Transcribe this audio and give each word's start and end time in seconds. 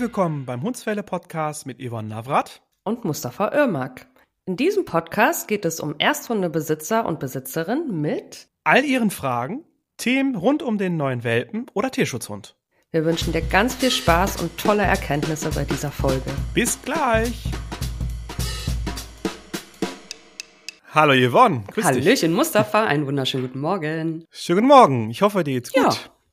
Herzlich 0.00 0.16
willkommen 0.16 0.46
beim 0.46 0.62
Hundsfälle 0.62 1.02
Podcast 1.02 1.66
mit 1.66 1.78
Yvonne 1.78 2.08
Navrat 2.08 2.62
und 2.84 3.04
Mustafa 3.04 3.52
Irmak. 3.52 4.06
In 4.46 4.56
diesem 4.56 4.86
Podcast 4.86 5.46
geht 5.46 5.66
es 5.66 5.78
um 5.78 5.94
Ersthundebesitzer 5.98 7.04
und 7.04 7.20
Besitzerinnen 7.20 8.00
mit 8.00 8.48
all 8.64 8.82
ihren 8.82 9.10
Fragen, 9.10 9.62
Themen 9.98 10.36
rund 10.36 10.62
um 10.62 10.78
den 10.78 10.96
neuen 10.96 11.22
Welpen 11.22 11.66
oder 11.74 11.90
Tierschutzhund. 11.90 12.56
Wir 12.92 13.04
wünschen 13.04 13.34
dir 13.34 13.42
ganz 13.42 13.74
viel 13.74 13.90
Spaß 13.90 14.40
und 14.40 14.56
tolle 14.56 14.84
Erkenntnisse 14.84 15.50
bei 15.50 15.64
dieser 15.64 15.90
Folge. 15.90 16.30
Bis 16.54 16.80
gleich! 16.80 17.50
Hallo 20.94 21.12
Yvonne, 21.12 21.64
grüß 21.74 21.84
Hallöchen 21.84 22.30
dich. 22.30 22.36
Mustafa, 22.38 22.84
einen 22.84 23.06
wunderschönen 23.06 23.48
guten 23.48 23.60
Morgen. 23.60 24.24
Schönen 24.30 24.66
Morgen, 24.66 25.10
ich 25.10 25.20
hoffe 25.20 25.44
dir 25.44 25.52
geht's 25.52 25.70
gut. 25.70 25.82
Ja. 25.82 25.92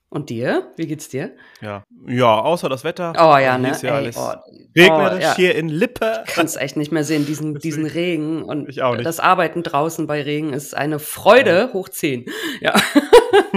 Und 0.10 0.30
dir? 0.30 0.72
Wie 0.78 0.88
geht's 0.88 1.10
dir? 1.10 1.36
Ja, 1.62 1.84
ja 2.08 2.40
außer 2.40 2.70
das 2.70 2.86
Wetter. 2.86 3.12
Oh 3.18 3.38
ja, 3.38 3.58
ne? 3.58 3.78
ja 3.82 3.90
Ey, 3.90 3.90
alles 3.90 4.18
oh, 4.18 4.32
regnerisch 4.78 5.20
oh, 5.20 5.22
ja. 5.22 5.36
hier 5.36 5.56
in 5.56 5.68
Lippe. 5.68 6.24
Kannst 6.28 6.56
echt 6.56 6.78
nicht 6.78 6.94
mehr 6.94 7.04
sehen, 7.04 7.26
diesen, 7.26 7.56
diesen 7.60 7.86
Regen. 7.86 8.44
Und 8.44 8.70
ich 8.70 8.82
auch 8.84 8.94
nicht. 8.94 9.06
das 9.06 9.20
Arbeiten 9.20 9.64
draußen 9.64 10.08
bei 10.08 10.22
Regen 10.22 10.54
ist 10.54 10.78
eine 10.78 11.00
Freude 11.00 11.68
ja. 11.68 11.74
hoch 11.74 11.90
10. 11.90 12.26
Ja. 12.62 12.74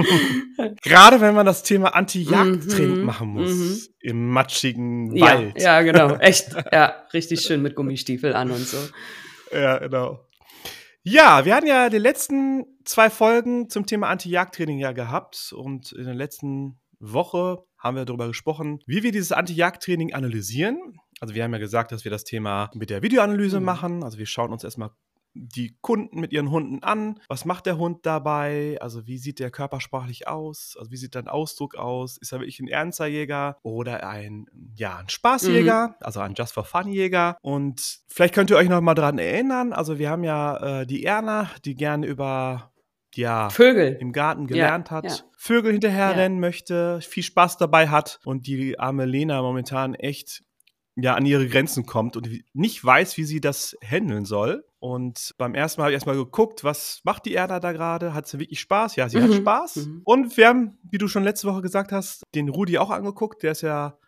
Gerade 0.82 1.20
wenn 1.20 1.34
man 1.34 1.46
das 1.46 1.62
Thema 1.62 1.94
Anti-Jagd-Training 1.94 2.98
mhm, 2.98 3.04
machen 3.04 3.28
muss. 3.28 3.50
Mhm. 3.50 3.78
Im 4.00 4.28
matschigen 4.28 5.18
Wald. 5.18 5.60
Ja, 5.60 5.80
genau. 5.82 6.16
Echt. 6.16 6.48
Ja, 6.72 6.96
richtig 7.14 7.40
schön 7.40 7.62
mit 7.62 7.76
Gummistiefel 7.76 8.34
an 8.34 8.50
und 8.50 8.66
so. 8.66 8.76
Ja, 9.52 9.78
genau. 9.78 10.20
Ja, 11.02 11.46
wir 11.46 11.54
hatten 11.54 11.66
ja 11.66 11.88
die 11.88 11.98
letzten 11.98 12.64
zwei 12.84 13.08
Folgen 13.08 13.70
zum 13.70 13.86
Thema 13.86 14.08
Anti-Jagd-Training 14.08 14.78
ja 14.78 14.92
gehabt 14.92 15.52
und 15.56 15.92
in 15.92 16.04
der 16.04 16.14
letzten 16.14 16.78
Woche 16.98 17.64
haben 17.78 17.96
wir 17.96 18.04
darüber 18.04 18.26
gesprochen, 18.26 18.80
wie 18.86 19.02
wir 19.02 19.10
dieses 19.10 19.32
Anti-Jagd-Training 19.32 20.12
analysieren. 20.12 21.00
Also 21.18 21.34
wir 21.34 21.42
haben 21.42 21.52
ja 21.54 21.58
gesagt, 21.58 21.92
dass 21.92 22.04
wir 22.04 22.10
das 22.10 22.24
Thema 22.24 22.70
mit 22.74 22.90
der 22.90 23.02
Videoanalyse 23.02 23.60
mhm. 23.60 23.66
machen. 23.66 24.04
Also 24.04 24.18
wir 24.18 24.26
schauen 24.26 24.52
uns 24.52 24.62
erstmal 24.62 24.90
die 25.34 25.76
Kunden 25.80 26.20
mit 26.20 26.32
ihren 26.32 26.50
Hunden 26.50 26.82
an. 26.82 27.20
Was 27.28 27.44
macht 27.44 27.66
der 27.66 27.78
Hund 27.78 28.04
dabei? 28.04 28.78
Also 28.80 29.06
wie 29.06 29.18
sieht 29.18 29.38
der 29.38 29.50
körpersprachlich 29.50 30.28
aus? 30.28 30.76
Also 30.78 30.90
wie 30.90 30.96
sieht 30.96 31.14
dein 31.14 31.28
Ausdruck 31.28 31.76
aus? 31.76 32.16
Ist 32.18 32.32
er 32.32 32.40
wirklich 32.40 32.60
ein 32.60 32.68
ernster 32.68 33.06
Jäger 33.06 33.56
oder 33.62 34.06
ein, 34.06 34.46
ja, 34.74 34.96
ein 34.96 35.08
Spaßjäger, 35.08 35.88
mhm. 35.88 35.94
also 36.00 36.20
ein 36.20 36.34
Just 36.34 36.52
for 36.52 36.64
Fun 36.64 36.88
Jäger? 36.88 37.36
Und 37.42 38.00
vielleicht 38.08 38.34
könnt 38.34 38.50
ihr 38.50 38.56
euch 38.56 38.68
noch 38.68 38.80
mal 38.80 38.94
daran 38.94 39.18
erinnern. 39.18 39.72
Also 39.72 39.98
wir 39.98 40.10
haben 40.10 40.24
ja 40.24 40.80
äh, 40.80 40.86
die 40.86 41.04
Erna, 41.04 41.50
die 41.64 41.74
gerne 41.74 42.06
über 42.06 42.72
ja, 43.14 43.50
Vögel 43.50 43.96
im 44.00 44.12
Garten 44.12 44.46
gelernt 44.46 44.90
ja, 44.90 44.96
hat, 44.96 45.04
ja. 45.04 45.14
Vögel 45.36 45.72
hinterherrennen 45.72 46.38
ja. 46.38 46.40
möchte, 46.40 47.00
viel 47.00 47.22
Spaß 47.22 47.56
dabei 47.56 47.88
hat 47.88 48.20
und 48.24 48.46
die 48.46 48.78
arme 48.78 49.04
Lena 49.04 49.42
momentan 49.42 49.94
echt 49.94 50.44
ja 51.02 51.14
an 51.14 51.26
ihre 51.26 51.48
Grenzen 51.48 51.86
kommt 51.86 52.16
und 52.16 52.28
nicht 52.52 52.84
weiß, 52.84 53.16
wie 53.16 53.24
sie 53.24 53.40
das 53.40 53.76
handeln 53.82 54.24
soll. 54.24 54.64
Und 54.78 55.34
beim 55.36 55.54
ersten 55.54 55.80
Mal 55.80 55.84
habe 55.84 55.92
ich 55.92 55.96
erstmal 55.96 56.16
geguckt, 56.16 56.64
was 56.64 57.00
macht 57.04 57.26
die 57.26 57.34
Erda 57.34 57.60
da 57.60 57.72
gerade? 57.72 58.14
Hat 58.14 58.26
sie 58.26 58.38
wirklich 58.38 58.60
Spaß? 58.60 58.96
Ja, 58.96 59.08
sie 59.08 59.18
mhm. 59.18 59.24
hat 59.24 59.34
Spaß. 59.34 59.76
Mhm. 59.76 60.00
Und 60.04 60.36
wir 60.36 60.48
haben, 60.48 60.78
wie 60.90 60.98
du 60.98 61.06
schon 61.06 61.22
letzte 61.22 61.48
Woche 61.48 61.60
gesagt 61.60 61.92
hast, 61.92 62.22
den 62.34 62.48
Rudi 62.48 62.78
auch 62.78 62.90
angeguckt. 62.90 63.42
Der 63.42 63.52
ist 63.52 63.60
ja 63.60 63.98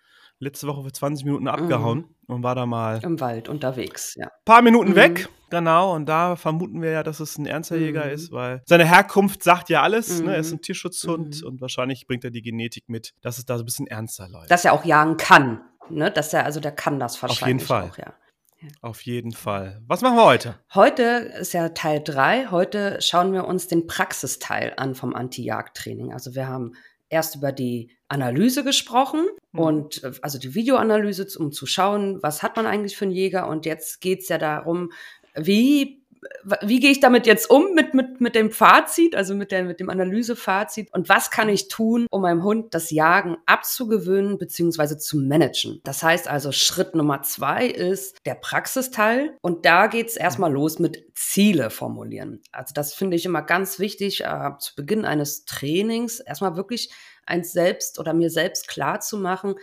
letzte 0.42 0.66
Woche 0.66 0.82
für 0.82 0.92
20 0.92 1.24
Minuten 1.24 1.46
abgehauen 1.46 1.98
mhm. 1.98 2.34
und 2.34 2.42
war 2.42 2.54
da 2.54 2.66
mal 2.66 3.00
im 3.02 3.20
Wald 3.20 3.48
unterwegs, 3.48 4.14
ja. 4.16 4.28
Paar 4.44 4.60
Minuten 4.60 4.90
mhm. 4.90 4.96
weg, 4.96 5.28
genau. 5.50 5.94
Und 5.94 6.06
da 6.08 6.36
vermuten 6.36 6.82
wir 6.82 6.90
ja, 6.90 7.02
dass 7.02 7.20
es 7.20 7.38
ein 7.38 7.46
ernster 7.46 7.76
Jäger 7.76 8.06
mhm. 8.06 8.10
ist, 8.10 8.32
weil 8.32 8.62
seine 8.66 8.84
Herkunft 8.84 9.42
sagt 9.42 9.70
ja 9.70 9.82
alles. 9.82 10.20
Ne? 10.20 10.32
Er 10.32 10.40
ist 10.40 10.50
mhm. 10.50 10.58
ein 10.58 10.62
Tierschutzhund 10.62 11.42
und 11.44 11.60
wahrscheinlich 11.60 12.06
bringt 12.06 12.24
er 12.24 12.30
die 12.30 12.42
Genetik 12.42 12.88
mit, 12.88 13.12
dass 13.22 13.38
es 13.38 13.44
da 13.44 13.56
so 13.56 13.62
ein 13.62 13.66
bisschen 13.66 13.86
ernster 13.86 14.28
läuft. 14.28 14.50
Dass 14.50 14.64
er 14.64 14.72
auch 14.72 14.84
jagen 14.84 15.16
kann 15.16 15.60
ne, 15.92 16.10
dass 16.10 16.32
er, 16.32 16.44
also 16.44 16.60
der 16.60 16.72
kann 16.72 16.98
das 16.98 17.20
wahrscheinlich 17.22 17.42
Auf 17.42 17.48
jeden 17.48 17.60
Fall. 17.60 17.90
auch, 17.90 17.98
ja. 17.98 18.14
Auf 18.80 19.02
jeden 19.02 19.32
Fall. 19.32 19.82
Was 19.86 20.02
machen 20.02 20.16
wir 20.16 20.24
heute? 20.24 20.54
Heute 20.74 21.02
ist 21.02 21.52
ja 21.52 21.70
Teil 21.70 22.00
3. 22.02 22.46
Heute 22.50 22.98
schauen 23.00 23.32
wir 23.32 23.46
uns 23.46 23.66
den 23.66 23.86
Praxisteil 23.86 24.74
an 24.76 24.94
vom 24.94 25.14
Anti-Jagd-Training. 25.14 26.12
Also 26.12 26.34
wir 26.34 26.46
haben 26.46 26.74
erst 27.08 27.36
über 27.36 27.52
die 27.52 27.90
Analyse 28.08 28.64
gesprochen 28.64 29.26
mhm. 29.52 29.60
und 29.60 30.04
äh, 30.04 30.12
also 30.22 30.38
die 30.38 30.54
Videoanalyse, 30.54 31.26
um 31.38 31.52
zu 31.52 31.66
schauen, 31.66 32.22
was 32.22 32.42
hat 32.42 32.56
man 32.56 32.66
eigentlich 32.66 32.96
für 32.96 33.04
einen 33.04 33.14
Jäger. 33.14 33.48
Und 33.48 33.66
jetzt 33.66 34.00
geht 34.00 34.20
es 34.20 34.28
ja 34.28 34.38
darum, 34.38 34.92
wie 35.34 36.01
wie 36.62 36.80
gehe 36.80 36.90
ich 36.90 37.00
damit 37.00 37.26
jetzt 37.26 37.50
um 37.50 37.74
mit, 37.74 37.94
mit, 37.94 38.20
mit 38.20 38.34
dem 38.34 38.50
Fazit, 38.50 39.16
also 39.16 39.34
mit, 39.34 39.50
der, 39.50 39.64
mit 39.64 39.80
dem 39.80 39.90
Analysefazit 39.90 40.92
und 40.92 41.08
was 41.08 41.30
kann 41.30 41.48
ich 41.48 41.68
tun, 41.68 42.06
um 42.10 42.22
meinem 42.22 42.44
Hund 42.44 42.74
das 42.74 42.90
Jagen 42.90 43.36
abzugewöhnen 43.46 44.38
bzw. 44.38 44.98
zu 44.98 45.18
managen. 45.18 45.80
Das 45.84 46.02
heißt 46.02 46.28
also, 46.28 46.52
Schritt 46.52 46.94
Nummer 46.94 47.22
zwei 47.22 47.66
ist 47.66 48.18
der 48.24 48.34
Praxisteil 48.34 49.36
und 49.40 49.66
da 49.66 49.88
geht 49.88 50.08
es 50.08 50.16
erstmal 50.16 50.52
los 50.52 50.78
mit 50.78 51.04
Ziele 51.14 51.70
formulieren. 51.70 52.40
Also 52.52 52.72
das 52.72 52.94
finde 52.94 53.16
ich 53.16 53.26
immer 53.26 53.42
ganz 53.42 53.78
wichtig, 53.78 54.22
äh, 54.22 54.50
zu 54.58 54.76
Beginn 54.76 55.04
eines 55.04 55.44
Trainings 55.44 56.20
erstmal 56.20 56.56
wirklich 56.56 56.90
eins 57.26 57.52
selbst 57.52 57.98
oder 57.98 58.14
mir 58.14 58.30
selbst 58.30 58.68
klar 58.68 59.00
zu 59.00 59.16
machen, 59.16 59.54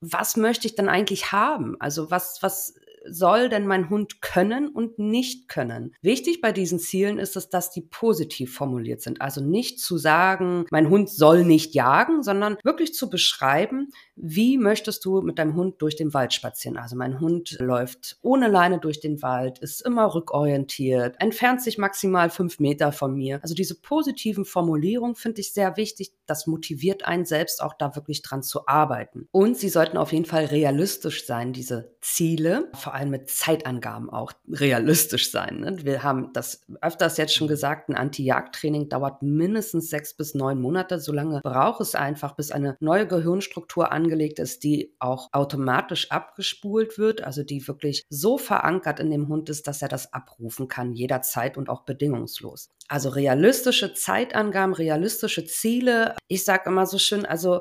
was 0.00 0.36
möchte 0.36 0.66
ich 0.66 0.74
denn 0.74 0.88
eigentlich 0.88 1.30
haben? 1.30 1.76
Also 1.78 2.10
was, 2.10 2.42
was 2.42 2.74
soll 3.08 3.48
denn 3.48 3.66
mein 3.66 3.90
Hund 3.90 4.20
können 4.22 4.68
und 4.68 4.98
nicht 4.98 5.48
können? 5.48 5.94
Wichtig 6.02 6.40
bei 6.40 6.52
diesen 6.52 6.78
Zielen 6.78 7.18
ist 7.18 7.36
es, 7.36 7.48
dass 7.48 7.70
die 7.70 7.82
positiv 7.82 8.54
formuliert 8.54 9.02
sind. 9.02 9.20
Also 9.20 9.40
nicht 9.40 9.80
zu 9.80 9.98
sagen, 9.98 10.66
mein 10.70 10.88
Hund 10.88 11.10
soll 11.10 11.44
nicht 11.44 11.74
jagen, 11.74 12.22
sondern 12.22 12.56
wirklich 12.64 12.94
zu 12.94 13.10
beschreiben, 13.10 13.88
wie 14.16 14.58
möchtest 14.58 15.04
du 15.04 15.20
mit 15.22 15.38
deinem 15.38 15.56
Hund 15.56 15.80
durch 15.82 15.96
den 15.96 16.14
Wald 16.14 16.32
spazieren? 16.32 16.76
Also 16.76 16.96
mein 16.96 17.20
Hund 17.20 17.56
läuft 17.58 18.18
ohne 18.22 18.48
Leine 18.48 18.78
durch 18.78 19.00
den 19.00 19.22
Wald, 19.22 19.58
ist 19.58 19.82
immer 19.82 20.14
rückorientiert, 20.14 21.16
entfernt 21.20 21.62
sich 21.62 21.78
maximal 21.78 22.30
fünf 22.30 22.58
Meter 22.58 22.92
von 22.92 23.14
mir. 23.14 23.40
Also 23.42 23.54
diese 23.54 23.80
positiven 23.80 24.44
Formulierungen 24.44 25.16
finde 25.16 25.40
ich 25.40 25.52
sehr 25.52 25.76
wichtig. 25.76 26.12
Das 26.26 26.46
motiviert 26.46 27.04
einen 27.04 27.24
selbst 27.24 27.62
auch 27.62 27.74
da 27.74 27.96
wirklich 27.96 28.22
dran 28.22 28.42
zu 28.42 28.66
arbeiten. 28.66 29.28
Und 29.32 29.56
sie 29.56 29.68
sollten 29.68 29.96
auf 29.96 30.12
jeden 30.12 30.24
Fall 30.24 30.46
realistisch 30.46 31.26
sein, 31.26 31.52
diese 31.52 31.96
Ziele, 32.00 32.70
vor 32.74 32.91
allem 32.92 33.10
mit 33.10 33.30
Zeitangaben 33.30 34.10
auch 34.10 34.32
realistisch 34.50 35.30
sein. 35.30 35.60
Ne? 35.60 35.84
Wir 35.84 36.02
haben 36.02 36.32
das 36.34 36.60
öfters 36.82 37.16
jetzt 37.16 37.34
schon 37.34 37.48
gesagt, 37.48 37.88
ein 37.88 37.96
Anti-Jagd-Training 37.96 38.90
dauert 38.90 39.22
mindestens 39.22 39.88
sechs 39.88 40.14
bis 40.14 40.34
neun 40.34 40.60
Monate. 40.60 41.00
So 41.00 41.12
lange 41.12 41.40
braucht 41.42 41.80
es 41.80 41.94
einfach, 41.94 42.36
bis 42.36 42.50
eine 42.50 42.76
neue 42.80 43.06
Gehirnstruktur 43.06 43.90
an 43.90 44.02
angelegt 44.02 44.38
ist, 44.38 44.64
die 44.64 44.94
auch 44.98 45.28
automatisch 45.32 46.10
abgespult 46.10 46.98
wird, 46.98 47.22
also 47.22 47.42
die 47.42 47.66
wirklich 47.68 48.04
so 48.08 48.36
verankert 48.38 49.00
in 49.00 49.10
dem 49.10 49.28
Hund 49.28 49.48
ist, 49.48 49.66
dass 49.66 49.82
er 49.82 49.88
das 49.88 50.12
abrufen 50.12 50.68
kann, 50.68 50.92
jederzeit 50.92 51.56
und 51.56 51.68
auch 51.68 51.82
bedingungslos. 51.82 52.70
Also 52.88 53.10
realistische 53.10 53.94
Zeitangaben, 53.94 54.74
realistische 54.74 55.44
Ziele. 55.44 56.16
Ich 56.28 56.44
sage 56.44 56.68
immer 56.68 56.86
so 56.86 56.98
schön, 56.98 57.24
also 57.24 57.60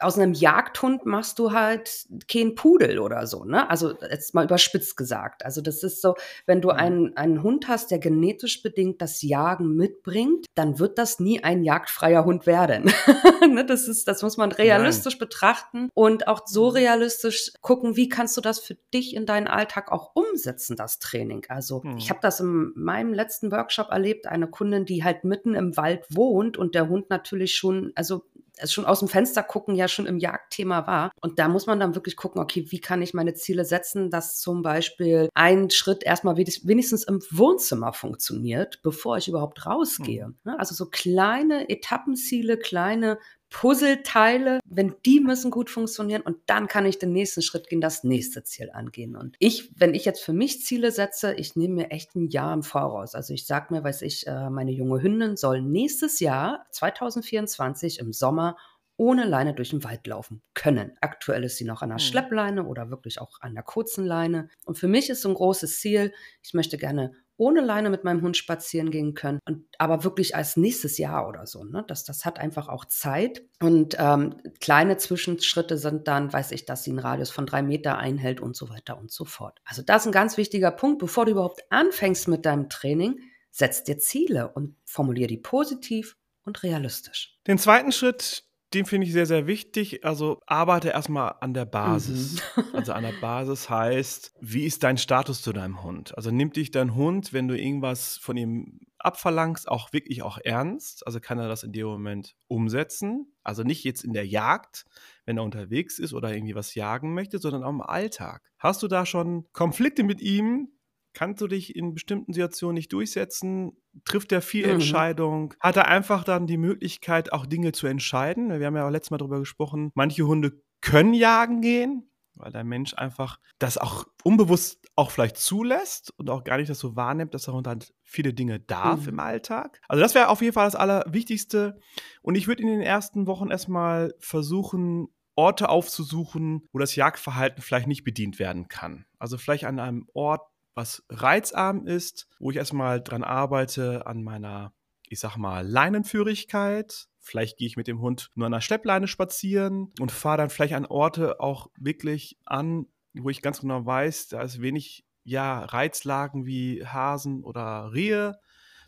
aus 0.00 0.18
einem 0.18 0.32
Jagdhund 0.32 1.06
machst 1.06 1.38
du 1.38 1.52
halt 1.52 2.06
keinen 2.30 2.54
Pudel 2.54 2.98
oder 2.98 3.26
so, 3.26 3.44
ne? 3.44 3.68
Also 3.68 3.94
jetzt 4.00 4.34
mal 4.34 4.44
überspitzt 4.44 4.96
gesagt. 4.96 5.44
Also 5.44 5.60
das 5.60 5.82
ist 5.82 6.00
so, 6.00 6.14
wenn 6.46 6.60
du 6.60 6.68
mhm. 6.68 6.74
einen, 6.74 7.16
einen 7.16 7.42
Hund 7.42 7.68
hast, 7.68 7.90
der 7.90 7.98
genetisch 7.98 8.62
bedingt 8.62 9.02
das 9.02 9.22
Jagen 9.22 9.76
mitbringt, 9.76 10.46
dann 10.54 10.78
wird 10.78 10.98
das 10.98 11.20
nie 11.20 11.44
ein 11.44 11.62
jagdfreier 11.62 12.24
Hund 12.24 12.46
werden. 12.46 12.92
Ne, 13.50 13.64
das 13.64 13.88
ist, 13.88 14.06
das 14.06 14.22
muss 14.22 14.36
man 14.36 14.52
realistisch 14.52 15.14
Nein. 15.14 15.20
betrachten 15.20 15.88
und 15.94 16.28
auch 16.28 16.42
so 16.46 16.70
mhm. 16.70 16.76
realistisch 16.76 17.52
gucken, 17.62 17.96
wie 17.96 18.08
kannst 18.08 18.36
du 18.36 18.40
das 18.40 18.60
für 18.60 18.76
dich 18.92 19.16
in 19.16 19.26
deinen 19.26 19.48
Alltag 19.48 19.90
auch 19.90 20.14
umsetzen, 20.14 20.76
das 20.76 20.98
Training. 20.98 21.46
Also 21.48 21.82
hm. 21.82 21.96
ich 21.96 22.10
habe 22.10 22.20
das 22.22 22.40
in 22.40 22.72
meinem 22.76 23.12
letzten 23.12 23.50
Workshop 23.50 23.90
erlebt, 23.90 24.26
eine 24.26 24.48
Kundin, 24.48 24.84
die 24.84 25.04
halt 25.04 25.24
mitten 25.24 25.54
im 25.54 25.76
Wald 25.76 26.04
wohnt 26.10 26.56
und 26.56 26.74
der 26.74 26.88
Hund 26.88 27.10
natürlich 27.10 27.56
schon, 27.56 27.92
also 27.94 28.24
schon 28.66 28.84
aus 28.84 29.00
dem 29.00 29.08
Fenster 29.08 29.42
gucken 29.42 29.74
ja 29.74 29.88
schon 29.88 30.06
im 30.06 30.18
Jagdthema 30.18 30.86
war. 30.86 31.10
Und 31.20 31.38
da 31.38 31.48
muss 31.48 31.66
man 31.66 31.80
dann 31.80 31.94
wirklich 31.94 32.16
gucken, 32.16 32.40
okay, 32.40 32.66
wie 32.68 32.80
kann 32.80 33.02
ich 33.02 33.14
meine 33.14 33.34
Ziele 33.34 33.64
setzen, 33.64 34.10
dass 34.10 34.38
zum 34.38 34.62
Beispiel 34.62 35.28
ein 35.34 35.70
Schritt 35.70 36.02
erstmal 36.02 36.36
wenigstens 36.36 37.04
im 37.04 37.20
Wohnzimmer 37.30 37.92
funktioniert, 37.92 38.80
bevor 38.82 39.16
ich 39.16 39.28
überhaupt 39.28 39.66
rausgehe. 39.66 40.28
Mhm. 40.28 40.54
Also 40.58 40.74
so 40.74 40.86
kleine 40.86 41.68
Etappenziele, 41.68 42.58
kleine 42.58 43.18
Puzzleteile, 43.50 44.60
wenn 44.64 44.94
die 45.04 45.20
müssen 45.20 45.50
gut 45.50 45.70
funktionieren 45.70 46.22
und 46.22 46.38
dann 46.46 46.68
kann 46.68 46.86
ich 46.86 46.98
den 46.98 47.12
nächsten 47.12 47.42
Schritt 47.42 47.68
gehen, 47.68 47.80
das 47.80 48.04
nächste 48.04 48.44
Ziel 48.44 48.70
angehen. 48.70 49.16
Und 49.16 49.36
ich, 49.40 49.72
wenn 49.76 49.92
ich 49.92 50.04
jetzt 50.04 50.22
für 50.22 50.32
mich 50.32 50.62
Ziele 50.62 50.92
setze, 50.92 51.34
ich 51.34 51.56
nehme 51.56 51.74
mir 51.74 51.90
echt 51.90 52.14
ein 52.14 52.28
Jahr 52.28 52.54
im 52.54 52.62
Voraus. 52.62 53.14
Also 53.14 53.34
ich 53.34 53.46
sage 53.46 53.74
mir, 53.74 53.82
weiß 53.82 54.02
ich, 54.02 54.26
äh, 54.26 54.50
meine 54.50 54.70
junge 54.70 55.02
Hündin 55.02 55.36
soll 55.36 55.62
nächstes 55.62 56.20
Jahr, 56.20 56.64
2024 56.70 57.98
im 57.98 58.12
Sommer, 58.12 58.56
ohne 58.96 59.24
Leine 59.24 59.54
durch 59.54 59.70
den 59.70 59.82
Wald 59.82 60.06
laufen 60.06 60.42
können. 60.54 60.92
Aktuell 61.00 61.42
ist 61.44 61.56
sie 61.56 61.64
noch 61.64 61.82
an 61.82 61.90
einer 61.90 61.98
hm. 61.98 62.06
Schleppleine 62.06 62.66
oder 62.66 62.90
wirklich 62.90 63.20
auch 63.20 63.40
an 63.40 63.54
der 63.54 63.64
kurzen 63.64 64.04
Leine. 64.04 64.48
Und 64.64 64.78
für 64.78 64.88
mich 64.88 65.10
ist 65.10 65.22
so 65.22 65.28
ein 65.28 65.34
großes 65.34 65.80
Ziel, 65.80 66.12
ich 66.42 66.54
möchte 66.54 66.76
gerne 66.78 67.12
ohne 67.40 67.62
Leine 67.62 67.88
mit 67.88 68.04
meinem 68.04 68.20
Hund 68.20 68.36
spazieren 68.36 68.90
gehen 68.90 69.14
können. 69.14 69.40
Und 69.46 69.64
aber 69.78 70.04
wirklich 70.04 70.36
als 70.36 70.58
nächstes 70.58 70.98
Jahr 70.98 71.26
oder 71.26 71.46
so. 71.46 71.64
Ne? 71.64 71.84
Das, 71.88 72.04
das 72.04 72.26
hat 72.26 72.38
einfach 72.38 72.68
auch 72.68 72.84
Zeit. 72.84 73.42
Und 73.60 73.96
ähm, 73.98 74.36
kleine 74.60 74.98
Zwischenschritte 74.98 75.78
sind 75.78 76.06
dann, 76.06 76.32
weiß 76.32 76.52
ich, 76.52 76.66
dass 76.66 76.84
sie 76.84 76.90
einen 76.90 76.98
Radius 76.98 77.30
von 77.30 77.46
drei 77.46 77.62
Meter 77.62 77.96
einhält 77.96 78.40
und 78.40 78.56
so 78.56 78.68
weiter 78.68 78.98
und 78.98 79.10
so 79.10 79.24
fort. 79.24 79.58
Also 79.64 79.80
das 79.82 80.02
ist 80.02 80.08
ein 80.08 80.12
ganz 80.12 80.36
wichtiger 80.36 80.70
Punkt, 80.70 80.98
bevor 80.98 81.24
du 81.24 81.32
überhaupt 81.32 81.62
anfängst 81.70 82.28
mit 82.28 82.44
deinem 82.44 82.68
Training, 82.68 83.18
setz 83.50 83.84
dir 83.84 83.98
Ziele 83.98 84.52
und 84.52 84.76
formulier 84.84 85.26
die 85.26 85.38
positiv 85.38 86.18
und 86.44 86.62
realistisch. 86.62 87.38
Den 87.46 87.56
zweiten 87.56 87.90
Schritt, 87.90 88.44
den 88.72 88.86
finde 88.86 89.06
ich 89.06 89.12
sehr, 89.12 89.26
sehr 89.26 89.46
wichtig. 89.46 90.04
Also 90.04 90.40
arbeite 90.46 90.90
erstmal 90.90 91.34
an 91.40 91.54
der 91.54 91.64
Basis. 91.64 92.42
Mhm. 92.56 92.64
also 92.74 92.92
an 92.92 93.02
der 93.02 93.14
Basis 93.20 93.68
heißt, 93.68 94.34
wie 94.40 94.64
ist 94.64 94.84
dein 94.84 94.96
Status 94.96 95.42
zu 95.42 95.52
deinem 95.52 95.82
Hund? 95.82 96.16
Also 96.16 96.30
nimmt 96.30 96.56
dich 96.56 96.70
dein 96.70 96.94
Hund, 96.94 97.32
wenn 97.32 97.48
du 97.48 97.58
irgendwas 97.58 98.16
von 98.18 98.36
ihm 98.36 98.80
abverlangst, 98.98 99.68
auch 99.68 99.92
wirklich 99.92 100.22
auch 100.22 100.38
ernst? 100.44 101.04
Also 101.06 101.18
kann 101.20 101.38
er 101.38 101.48
das 101.48 101.64
in 101.64 101.72
dem 101.72 101.86
Moment 101.86 102.36
umsetzen? 102.46 103.32
Also 103.42 103.64
nicht 103.64 103.82
jetzt 103.82 104.04
in 104.04 104.12
der 104.12 104.26
Jagd, 104.26 104.84
wenn 105.24 105.36
er 105.36 105.44
unterwegs 105.44 105.98
ist 105.98 106.14
oder 106.14 106.32
irgendwie 106.32 106.54
was 106.54 106.74
jagen 106.74 107.12
möchte, 107.14 107.38
sondern 107.38 107.64
auch 107.64 107.70
im 107.70 107.80
Alltag. 107.80 108.42
Hast 108.58 108.82
du 108.82 108.88
da 108.88 109.04
schon 109.04 109.46
Konflikte 109.52 110.04
mit 110.04 110.20
ihm, 110.20 110.68
kannst 111.12 111.40
du 111.40 111.46
dich 111.46 111.76
in 111.76 111.94
bestimmten 111.94 112.32
Situationen 112.32 112.74
nicht 112.74 112.92
durchsetzen, 112.92 113.72
trifft 114.04 114.32
er 114.32 114.42
viel 114.42 114.66
mhm. 114.66 114.74
Entscheidung, 114.74 115.54
hat 115.60 115.76
er 115.76 115.88
einfach 115.88 116.24
dann 116.24 116.46
die 116.46 116.58
Möglichkeit, 116.58 117.32
auch 117.32 117.46
Dinge 117.46 117.72
zu 117.72 117.86
entscheiden. 117.86 118.48
Wir 118.58 118.66
haben 118.66 118.76
ja 118.76 118.86
auch 118.86 118.90
letztes 118.90 119.10
Mal 119.10 119.18
darüber 119.18 119.38
gesprochen, 119.38 119.90
manche 119.94 120.26
Hunde 120.26 120.62
können 120.80 121.14
jagen 121.14 121.60
gehen, 121.60 122.10
weil 122.34 122.52
der 122.52 122.64
Mensch 122.64 122.94
einfach 122.94 123.38
das 123.58 123.78
auch 123.78 124.04
unbewusst 124.22 124.80
auch 124.96 125.10
vielleicht 125.10 125.36
zulässt 125.36 126.12
und 126.18 126.30
auch 126.30 126.44
gar 126.44 126.58
nicht 126.58 126.68
das 126.68 126.78
so 126.78 126.96
wahrnimmt, 126.96 127.34
dass 127.34 127.44
der 127.44 127.54
Hund 127.54 127.66
halt 127.66 127.92
viele 128.02 128.34
Dinge 128.34 128.60
darf 128.60 129.02
mhm. 129.02 129.08
im 129.08 129.20
Alltag. 129.20 129.80
Also 129.88 130.02
das 130.02 130.14
wäre 130.14 130.28
auf 130.28 130.42
jeden 130.42 130.52
Fall 130.52 130.66
das 130.66 130.74
Allerwichtigste. 130.74 131.80
Und 132.22 132.34
ich 132.34 132.48
würde 132.48 132.62
in 132.62 132.68
den 132.68 132.82
ersten 132.82 133.26
Wochen 133.26 133.50
erstmal 133.50 134.14
versuchen, 134.18 135.08
Orte 135.36 135.70
aufzusuchen, 135.70 136.66
wo 136.72 136.78
das 136.78 136.96
Jagdverhalten 136.96 137.62
vielleicht 137.62 137.86
nicht 137.86 138.04
bedient 138.04 138.38
werden 138.38 138.68
kann. 138.68 139.06
Also 139.18 139.38
vielleicht 139.38 139.64
an 139.64 139.78
einem 139.78 140.06
Ort, 140.12 140.42
was 140.74 141.04
reizarm 141.08 141.86
ist, 141.86 142.28
wo 142.38 142.50
ich 142.50 142.56
erstmal 142.56 143.02
dran 143.02 143.24
arbeite 143.24 144.06
an 144.06 144.22
meiner, 144.22 144.72
ich 145.08 145.20
sag 145.20 145.36
mal, 145.36 145.66
Leinenführigkeit. 145.66 147.08
Vielleicht 147.18 147.58
gehe 147.58 147.66
ich 147.66 147.76
mit 147.76 147.86
dem 147.86 148.00
Hund 148.00 148.30
nur 148.34 148.46
an 148.46 148.52
der 148.52 148.60
Steppleine 148.60 149.06
spazieren 149.06 149.92
und 150.00 150.12
fahre 150.12 150.38
dann 150.38 150.50
vielleicht 150.50 150.74
an 150.74 150.86
Orte 150.86 151.40
auch 151.40 151.68
wirklich 151.76 152.38
an, 152.46 152.86
wo 153.14 153.30
ich 153.30 153.42
ganz 153.42 153.60
genau 153.60 153.84
weiß, 153.84 154.28
da 154.28 154.42
ist 154.42 154.60
wenig 154.60 155.04
ja, 155.24 155.64
Reizlagen 155.64 156.46
wie 156.46 156.84
Hasen 156.86 157.44
oder 157.44 157.92
Rehe. 157.92 158.38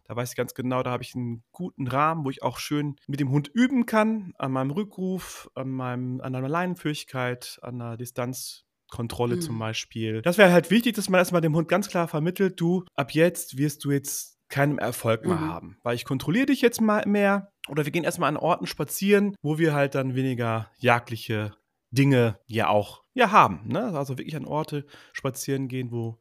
Da 0.05 0.17
weiß 0.17 0.31
ich 0.31 0.37
ganz 0.37 0.55
genau, 0.55 0.82
da 0.82 0.90
habe 0.90 1.02
ich 1.02 1.14
einen 1.14 1.44
guten 1.52 1.87
Rahmen, 1.87 2.25
wo 2.25 2.31
ich 2.31 2.43
auch 2.43 2.58
schön 2.58 2.96
mit 3.06 3.20
dem 3.20 3.31
Hund 3.31 3.49
üben 3.49 3.87
kann, 3.87 4.32
an 4.38 4.52
meinem 4.52 4.70
Rückruf, 4.70 5.50
an, 5.55 5.70
meinem, 5.70 6.20
an 6.20 6.32
meiner 6.32 6.49
Leinenführigkeit, 6.49 7.58
an 7.62 7.78
der 7.78 7.96
Distanz 7.96 8.64
Kontrolle 8.93 9.37
mhm. 9.37 9.41
zum 9.41 9.59
Beispiel. 9.59 10.21
Das 10.21 10.37
wäre 10.37 10.53
halt 10.53 10.71
wichtig, 10.71 10.94
dass 10.94 11.09
man 11.09 11.19
erstmal 11.19 11.41
dem 11.41 11.56
Hund 11.56 11.67
ganz 11.67 11.89
klar 11.89 12.09
vermittelt, 12.09 12.61
du, 12.61 12.85
ab 12.94 13.12
jetzt 13.12 13.56
wirst 13.56 13.85
du 13.85 13.91
jetzt 13.91 14.39
keinen 14.50 14.79
Erfolg 14.79 15.25
mehr 15.25 15.37
mhm. 15.37 15.49
haben, 15.49 15.79
weil 15.83 15.97
ich 15.97 16.05
kontrolliere 16.05 16.47
dich 16.47 16.61
jetzt 16.61 16.81
mal 16.83 17.03
mehr 17.06 17.50
oder 17.69 17.87
wir 17.87 17.91
gehen 17.91 18.05
erstmal 18.05 18.29
an 18.29 18.37
Orten 18.37 18.67
spazieren, 18.67 19.35
wo 19.41 19.56
wir 19.56 19.73
halt 19.73 19.94
dann 19.94 20.15
weniger 20.15 20.71
jagdliche 20.77 21.55
Dinge 21.91 22.39
ja 22.47 22.69
auch 22.69 23.03
ja 23.15 23.31
haben. 23.31 23.62
Ne? 23.67 23.97
Also 23.97 24.19
wirklich 24.19 24.37
an 24.37 24.44
Orte 24.44 24.85
spazieren 25.15 25.69
gehen, 25.69 25.91
wo 25.91 26.19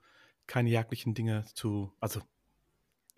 keine 0.47 0.69
jagdlichen 0.69 1.13
Dinge 1.13 1.43
zu, 1.53 1.91
also 1.99 2.21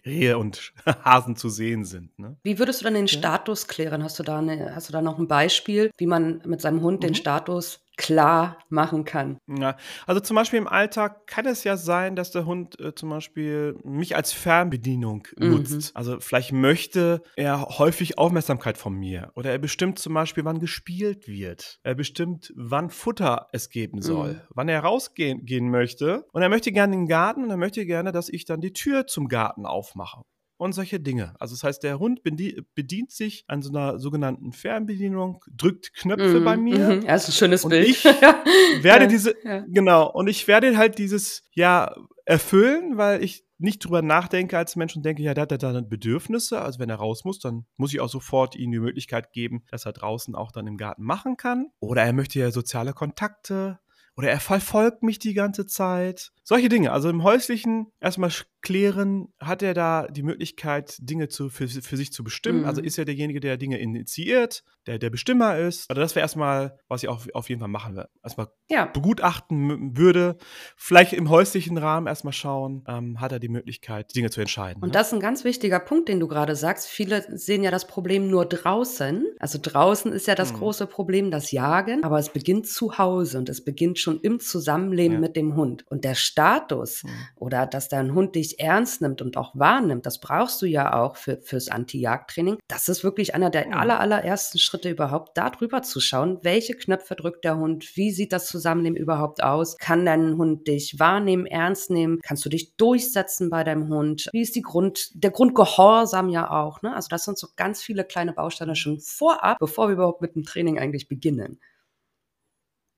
Rehe 0.04 0.40
und 0.40 0.74
Hasen 1.06 1.36
zu 1.36 1.50
sehen 1.50 1.86
sind. 1.86 2.18
Ne? 2.18 2.38
Wie 2.42 2.58
würdest 2.58 2.82
du 2.82 2.86
dann 2.86 2.96
den 2.96 3.06
ja. 3.06 3.20
Status 3.20 3.68
klären? 3.68 4.04
Hast 4.04 4.18
du 4.18 4.24
da 4.24 4.40
eine, 4.40 4.74
hast 4.74 4.90
du 4.90 4.94
da 4.94 5.04
noch 5.04 5.20
ein 5.20 5.28
Beispiel, 5.28 5.92
wie 5.98 6.08
man 6.08 6.42
mit 6.46 6.60
seinem 6.60 6.82
Hund 6.82 7.02
mhm. 7.02 7.08
den 7.08 7.16
Status 7.16 7.83
klar 7.98 8.58
machen 8.70 9.06
kann. 9.06 9.38
Ja, 9.48 9.78
also 10.08 10.20
zum 10.20 10.36
Beispiel 10.36 10.60
im 10.60 10.68
Alltag 10.68 11.28
kann 11.28 11.46
es 11.46 11.64
ja 11.64 11.78
sein, 11.78 12.16
dass 12.16 12.32
der 12.32 12.46
Hund 12.46 12.80
äh, 12.80 12.96
zum 12.96 13.10
Beispiel 13.10 13.78
mich 13.84 14.16
als 14.16 14.34
Fernbedienung 14.34 15.28
mhm. 15.38 15.52
nutzt. 15.52 15.96
Also 15.96 16.20
vielleicht 16.20 16.52
möchte 16.54 17.22
er 17.36 17.62
häufig 17.78 18.18
Aufmerksamkeit 18.18 18.78
von 18.78 18.94
mir 18.94 19.32
oder 19.36 19.52
er 19.52 19.60
bestimmt 19.60 20.00
zum 20.00 20.14
Beispiel, 20.14 20.46
wann 20.46 20.60
gespielt 20.60 21.28
wird. 21.28 21.80
Er 21.84 21.96
bestimmt, 21.96 22.52
wann 22.56 22.90
Futter 22.90 23.48
es 23.52 23.70
geben 23.70 24.02
soll, 24.02 24.34
mhm. 24.34 24.42
wann 24.50 24.70
er 24.70 24.82
rausgehen 24.82 25.46
gehen 25.46 25.70
möchte. 25.70 26.26
Und 26.32 26.42
er 26.42 26.50
möchte 26.50 26.72
gerne 26.72 26.94
in 26.94 27.02
den 27.02 27.08
Garten 27.08 27.44
und 27.44 27.50
er 27.50 27.58
möchte 27.58 27.86
gerne, 27.86 28.12
dass 28.12 28.30
ich 28.30 28.46
dann 28.46 28.62
die 28.62 28.74
Tür 28.74 29.08
zum 29.08 29.28
Garten 29.28 29.66
aufmache 29.66 30.24
und 30.64 30.74
solche 30.74 31.00
Dinge. 31.00 31.36
Also 31.40 31.56
das 31.56 31.64
heißt, 31.64 31.84
der 31.84 32.00
Hund 32.00 32.22
bedient 32.24 33.12
sich 33.12 33.44
an 33.48 33.62
so 33.62 33.70
einer 33.70 34.00
sogenannten 34.00 34.54
Fernbedienung, 34.54 35.44
drückt 35.52 35.94
Knöpfe 35.94 36.40
mm, 36.40 36.44
bei 36.44 36.58
mir. 36.58 36.96
Mm, 36.96 37.06
das 37.06 37.24
ist 37.24 37.36
ein 37.36 37.38
schönes 37.38 37.64
und 37.64 37.72
Bild. 37.72 37.88
Ich 37.88 38.04
werde 38.82 39.08
diese, 39.08 39.36
ja. 39.44 39.64
genau, 39.68 40.12
und 40.12 40.28
ich 40.28 40.48
werde 40.48 40.78
halt 40.78 40.98
dieses, 40.98 41.44
ja, 41.54 41.94
erfüllen, 42.26 42.98
weil 42.98 43.24
ich 43.24 43.46
nicht 43.58 43.80
drüber 43.80 44.02
nachdenke 44.02 44.58
als 44.58 44.76
Mensch 44.76 44.96
und 44.96 45.06
denke, 45.06 45.22
ja, 45.22 45.34
der 45.34 45.44
hat 45.44 45.64
da 45.64 45.82
Bedürfnisse. 45.82 46.62
Also 46.62 46.80
wenn 46.80 46.90
er 46.90 46.98
raus 46.98 47.24
muss, 47.24 47.40
dann 47.40 47.66
muss 47.78 47.94
ich 47.94 48.02
auch 48.02 48.10
sofort 48.10 48.56
ihm 48.56 48.72
die 48.72 48.80
Möglichkeit 48.80 49.32
geben, 49.32 49.64
dass 49.72 49.86
er 49.86 49.94
draußen 49.94 50.36
auch 50.36 50.52
dann 50.52 50.68
im 50.68 50.78
Garten 50.78 51.04
machen 51.04 51.38
kann. 51.38 51.68
Oder 51.80 52.04
er 52.04 52.14
möchte 52.14 52.40
ja 52.40 52.52
soziale 52.52 52.94
Kontakte 52.94 53.80
oder 54.16 54.30
er 54.30 54.40
verfolgt 54.40 55.04
mich 55.04 55.20
die 55.20 55.34
ganze 55.34 55.66
Zeit. 55.66 56.32
Solche 56.44 56.70
Dinge. 56.70 56.92
Also 56.92 57.10
im 57.10 57.24
häuslichen 57.24 57.88
erstmal 58.00 58.32
klären, 58.64 59.28
hat 59.40 59.62
er 59.62 59.74
da 59.74 60.08
die 60.08 60.24
Möglichkeit, 60.24 60.96
Dinge 61.00 61.28
zu, 61.28 61.50
für, 61.50 61.68
für 61.68 61.98
sich 61.98 62.12
zu 62.12 62.24
bestimmen? 62.24 62.62
Mhm. 62.62 62.66
Also 62.66 62.82
ist 62.82 62.98
er 62.98 63.06
derjenige, 63.06 63.40
der 63.40 63.58
Dinge 63.58 63.78
initiiert, 63.78 64.64
der 64.88 64.98
der 64.98 65.10
Bestimmer 65.10 65.58
ist? 65.58 65.90
Also 65.90 66.02
das 66.02 66.16
wäre 66.16 66.24
erstmal, 66.24 66.80
was 66.88 67.04
ich 67.04 67.10
auch 67.10 67.28
auf 67.34 67.50
jeden 67.50 67.60
Fall 67.60 67.68
machen 67.70 67.96
würde. 67.96 68.10
Erstmal 68.24 68.48
ja. 68.70 68.86
begutachten 68.86 69.96
würde. 69.98 70.38
Vielleicht 70.76 71.14
im 71.14 71.30
häuslichen 71.30 71.78
Rahmen 71.78 72.08
erstmal 72.08 72.34
schauen, 72.34 72.84
ähm, 72.88 73.20
hat 73.20 73.34
er 73.34 73.40
die 73.40 73.50
Möglichkeit, 73.50 74.16
Dinge 74.16 74.30
zu 74.30 74.40
entscheiden. 74.42 74.82
Und 74.82 74.90
ne? 74.90 74.94
das 74.94 75.08
ist 75.08 75.14
ein 75.14 75.20
ganz 75.20 75.44
wichtiger 75.44 75.80
Punkt, 75.80 76.08
den 76.08 76.20
du 76.20 76.28
gerade 76.28 76.56
sagst. 76.56 76.88
Viele 76.88 77.38
sehen 77.38 77.64
ja 77.64 77.72
das 77.72 77.86
Problem 77.86 78.30
nur 78.30 78.46
draußen. 78.46 79.26
Also 79.40 79.60
draußen 79.62 80.12
ist 80.14 80.28
ja 80.28 80.36
das 80.36 80.54
mhm. 80.54 80.58
große 80.58 80.88
Problem, 80.88 81.32
das 81.32 81.52
Jagen. 81.52 82.04
Aber 82.04 82.18
es 82.18 82.30
beginnt 82.30 82.68
zu 82.68 82.98
Hause 82.98 83.38
und 83.38 83.50
es 83.50 83.64
beginnt 83.64 84.00
schon 84.00 84.22
im 84.22 84.40
Zusammenleben 84.40 85.16
ja. 85.16 85.20
mit 85.20 85.36
dem 85.36 85.56
Hund. 85.58 85.86
Und 85.90 86.06
der 86.06 86.16
Status 86.16 87.04
mhm. 87.04 87.10
oder 87.36 87.68
dass 87.68 87.90
dein 87.90 88.14
Hund 88.14 88.36
dich 88.36 88.53
ernst 88.60 89.02
nimmt 89.02 89.22
und 89.22 89.38
auch 89.38 89.52
wahrnimmt, 89.56 90.06
das 90.06 90.20
brauchst 90.20 90.62
du 90.62 90.66
ja 90.66 90.94
auch 90.94 91.16
für, 91.16 91.42
fürs 91.42 91.70
Anti-Jagd-Training. 91.70 92.58
Das 92.68 92.88
ist 92.88 93.04
wirklich 93.04 93.36
einer 93.36 93.50
der 93.50 93.76
aller, 93.78 94.00
allerersten 94.00 94.60
Schritte 94.60 94.90
überhaupt, 94.90 95.38
da 95.38 95.50
drüber 95.50 95.82
zu 95.82 96.00
schauen, 96.00 96.40
welche 96.44 96.76
Knöpfe 96.76 97.16
drückt 97.16 97.44
der 97.46 97.58
Hund, 97.58 97.96
wie 97.96 98.12
sieht 98.12 98.34
das 98.34 98.48
Zusammenleben 98.48 98.98
überhaupt 98.98 99.44
aus, 99.44 99.78
kann 99.78 100.06
dein 100.06 100.38
Hund 100.38 100.68
dich 100.68 101.00
wahrnehmen, 101.00 101.46
ernst 101.46 101.90
nehmen, 101.90 102.20
kannst 102.24 102.46
du 102.46 102.50
dich 102.50 102.76
durchsetzen 102.76 103.50
bei 103.50 103.64
deinem 103.64 103.90
Hund, 103.90 104.30
wie 104.32 104.42
ist 104.42 104.56
die 104.56 104.62
Grund, 104.62 105.12
der 105.14 105.32
Grundgehorsam 105.32 106.30
ja 106.30 106.50
auch, 106.50 106.82
ne? 106.82 106.96
Also 106.96 107.08
das 107.10 107.26
sind 107.26 107.38
so 107.38 107.48
ganz 107.56 107.82
viele 107.82 108.04
kleine 108.04 108.34
Bausteine 108.34 108.76
schon 108.76 109.00
vorab, 109.00 109.58
bevor 109.60 109.88
wir 109.88 109.94
überhaupt 109.94 110.22
mit 110.22 110.36
dem 110.36 110.44
Training 110.44 110.80
eigentlich 110.80 111.08
beginnen. 111.08 111.60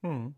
Hm. 0.04 0.36